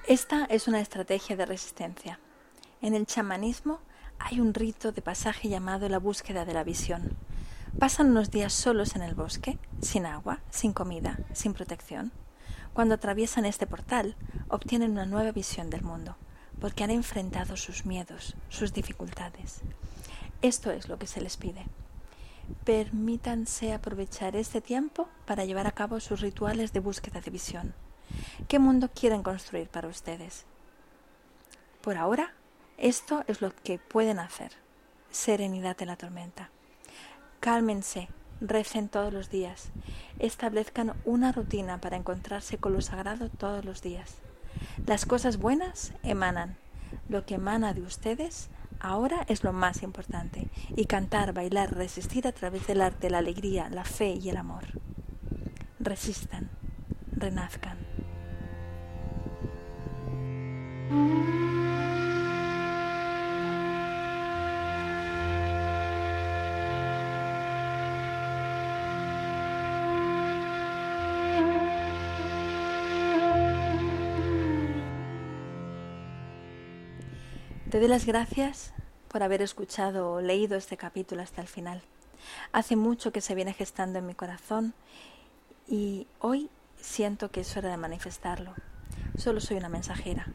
Esta 0.08 0.46
es 0.46 0.70
una 0.70 0.80
estrategia 0.80 1.36
de 1.36 1.46
resistencia. 1.46 2.20
En 2.84 2.96
el 2.96 3.06
chamanismo 3.06 3.80
hay 4.20 4.42
un 4.42 4.54
rito 4.54 4.92
de 4.92 5.02
pasaje 5.02 5.48
llamado 5.48 5.88
la 5.88 6.00
búsqueda 6.00 6.44
de 6.44 6.54
la 6.54 6.66
visión. 6.66 7.16
Pasan 7.80 8.10
unos 8.10 8.30
días 8.30 8.52
solos 8.52 8.98
en 8.98 9.04
el 9.04 9.16
bosque, 9.16 9.58
sin 9.82 10.06
agua, 10.06 10.42
sin 10.50 10.74
comida, 10.74 11.18
sin 11.32 11.54
protección. 11.54 12.12
Cuando 12.74 12.96
atraviesan 12.96 13.46
este 13.46 13.68
portal, 13.68 14.18
obtienen 14.50 14.92
una 14.92 15.06
nueva 15.06 15.32
visión 15.32 15.70
del 15.70 15.82
mundo, 15.82 16.18
porque 16.60 16.84
han 16.84 16.90
enfrentado 16.92 17.56
sus 17.56 17.86
miedos, 17.86 18.36
sus 18.50 18.74
dificultades. 18.74 19.62
Esto 20.42 20.70
es 20.70 20.90
lo 20.90 21.00
que 21.00 21.08
se 21.08 21.22
les 21.22 21.38
pide. 21.38 21.64
Permítanse 22.66 23.72
aprovechar 23.72 24.36
este 24.36 24.60
tiempo 24.60 25.08
para 25.26 25.46
llevar 25.46 25.68
a 25.68 25.72
cabo 25.72 26.02
sus 26.02 26.20
rituales 26.20 26.74
de 26.74 26.82
búsqueda 26.82 27.22
de 27.22 27.32
visión. 27.32 27.74
¿Qué 28.50 28.60
mundo 28.60 28.90
quieren 28.94 29.24
construir 29.24 29.70
para 29.70 29.88
ustedes? 29.88 30.44
Por 31.82 31.96
ahora, 31.96 32.34
esto 32.84 33.24
es 33.28 33.40
lo 33.40 33.56
que 33.56 33.80
pueden 33.80 34.20
hacer. 34.20 34.52
Serenidad 35.10 35.82
en 35.82 35.88
la 35.88 35.96
tormenta. 35.96 36.50
Cálmense, 37.40 38.10
recen 38.42 38.90
todos 38.90 39.14
los 39.14 39.30
días. 39.30 39.70
Establezcan 40.20 40.94
una 41.06 41.32
rutina 41.32 41.80
para 41.80 41.96
encontrarse 41.96 42.58
con 42.58 42.74
lo 42.74 42.82
sagrado 42.82 43.30
todos 43.30 43.64
los 43.64 43.82
días. 43.82 44.16
Las 44.86 45.06
cosas 45.06 45.38
buenas 45.38 45.94
emanan. 46.04 46.58
Lo 47.08 47.26
que 47.26 47.36
emana 47.36 47.74
de 47.74 47.84
ustedes 47.84 48.50
ahora 48.82 49.24
es 49.30 49.46
lo 49.46 49.54
más 49.54 49.82
importante. 49.82 50.50
Y 50.76 50.84
cantar, 50.84 51.32
bailar, 51.32 51.74
resistir 51.74 52.28
a 52.28 52.34
través 52.34 52.68
del 52.68 52.82
arte, 52.82 53.10
la 53.10 53.20
alegría, 53.20 53.70
la 53.70 53.86
fe 53.86 54.20
y 54.22 54.28
el 54.28 54.36
amor. 54.36 54.66
Resistan, 55.80 56.50
renazcan. 57.14 57.78
Te 77.74 77.80
doy 77.80 77.88
las 77.88 78.06
gracias 78.06 78.72
por 79.08 79.24
haber 79.24 79.42
escuchado 79.42 80.12
o 80.12 80.22
leído 80.22 80.56
este 80.56 80.78
capítulo 80.78 81.24
hasta 81.24 81.42
el 81.42 81.48
final. 81.48 81.82
Hace 82.52 82.76
mucho 82.76 83.12
que 83.12 83.20
se 83.20 83.34
viene 83.34 83.52
gestando 83.52 83.98
en 83.98 84.06
mi 84.06 84.14
corazón 84.14 84.76
y 85.68 86.06
hoy 86.20 86.52
siento 86.80 87.32
que 87.32 87.42
es 87.42 87.58
hora 87.58 87.72
de 87.72 87.78
manifestarlo. 87.78 88.54
Solo 89.18 89.42
soy 89.42 89.58
una 89.58 89.70
mensajera, 89.70 90.28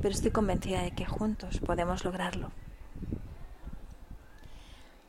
pero 0.00 0.14
estoy 0.14 0.30
convencida 0.30 0.80
de 0.80 0.92
que 0.92 1.04
juntos 1.04 1.60
podemos 1.60 2.06
lograrlo. 2.06 2.52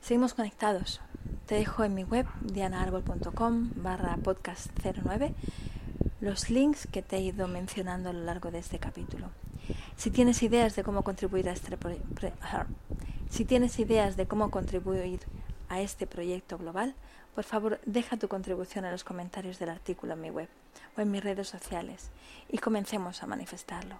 Seguimos 0.01 0.33
conectados. 0.33 0.99
Te 1.45 1.55
dejo 1.55 1.85
en 1.85 1.93
mi 1.93 2.03
web 2.03 2.25
dianaarbol.com 2.41 3.71
barra 3.75 4.17
podcast 4.17 4.69
09 4.83 5.33
los 6.19 6.49
links 6.49 6.87
que 6.91 7.01
te 7.01 7.15
he 7.15 7.21
ido 7.21 7.47
mencionando 7.47 8.09
a 8.09 8.13
lo 8.13 8.25
largo 8.25 8.51
de 8.51 8.59
este 8.59 8.79
capítulo. 8.79 9.29
Si 9.95 10.11
tienes 10.11 10.43
ideas 10.43 10.75
de 10.75 10.83
cómo 10.83 11.03
contribuir 11.03 11.49
a 11.49 11.53
este 11.53 11.77
si 13.29 13.45
tienes 13.45 13.79
ideas 13.79 14.15
de 14.15 14.27
cómo 14.27 14.51
contribuir 14.51 15.19
a 15.69 15.81
este 15.81 16.05
proyecto 16.05 16.57
global, 16.57 16.93
por 17.33 17.43
favor 17.43 17.79
deja 17.85 18.17
tu 18.17 18.27
contribución 18.27 18.85
en 18.85 18.91
los 18.91 19.03
comentarios 19.03 19.57
del 19.57 19.69
artículo 19.69 20.13
en 20.13 20.21
mi 20.21 20.29
web 20.29 20.49
o 20.95 21.01
en 21.01 21.09
mis 21.09 21.23
redes 21.23 21.47
sociales 21.47 22.11
y 22.49 22.59
comencemos 22.59 23.23
a 23.23 23.27
manifestarlo. 23.27 23.95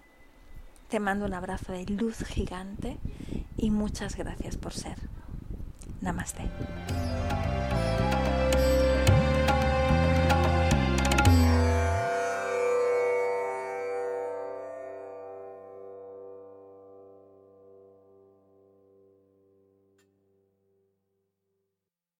Te 0.89 0.99
mando 0.99 1.25
un 1.25 1.33
abrazo 1.33 1.71
de 1.71 1.85
luz 1.85 2.23
gigante 2.25 2.97
y 3.57 3.71
muchas 3.71 4.15
gracias 4.15 4.57
por 4.57 4.73
ser. 4.73 4.97
Namaste. 6.01 6.43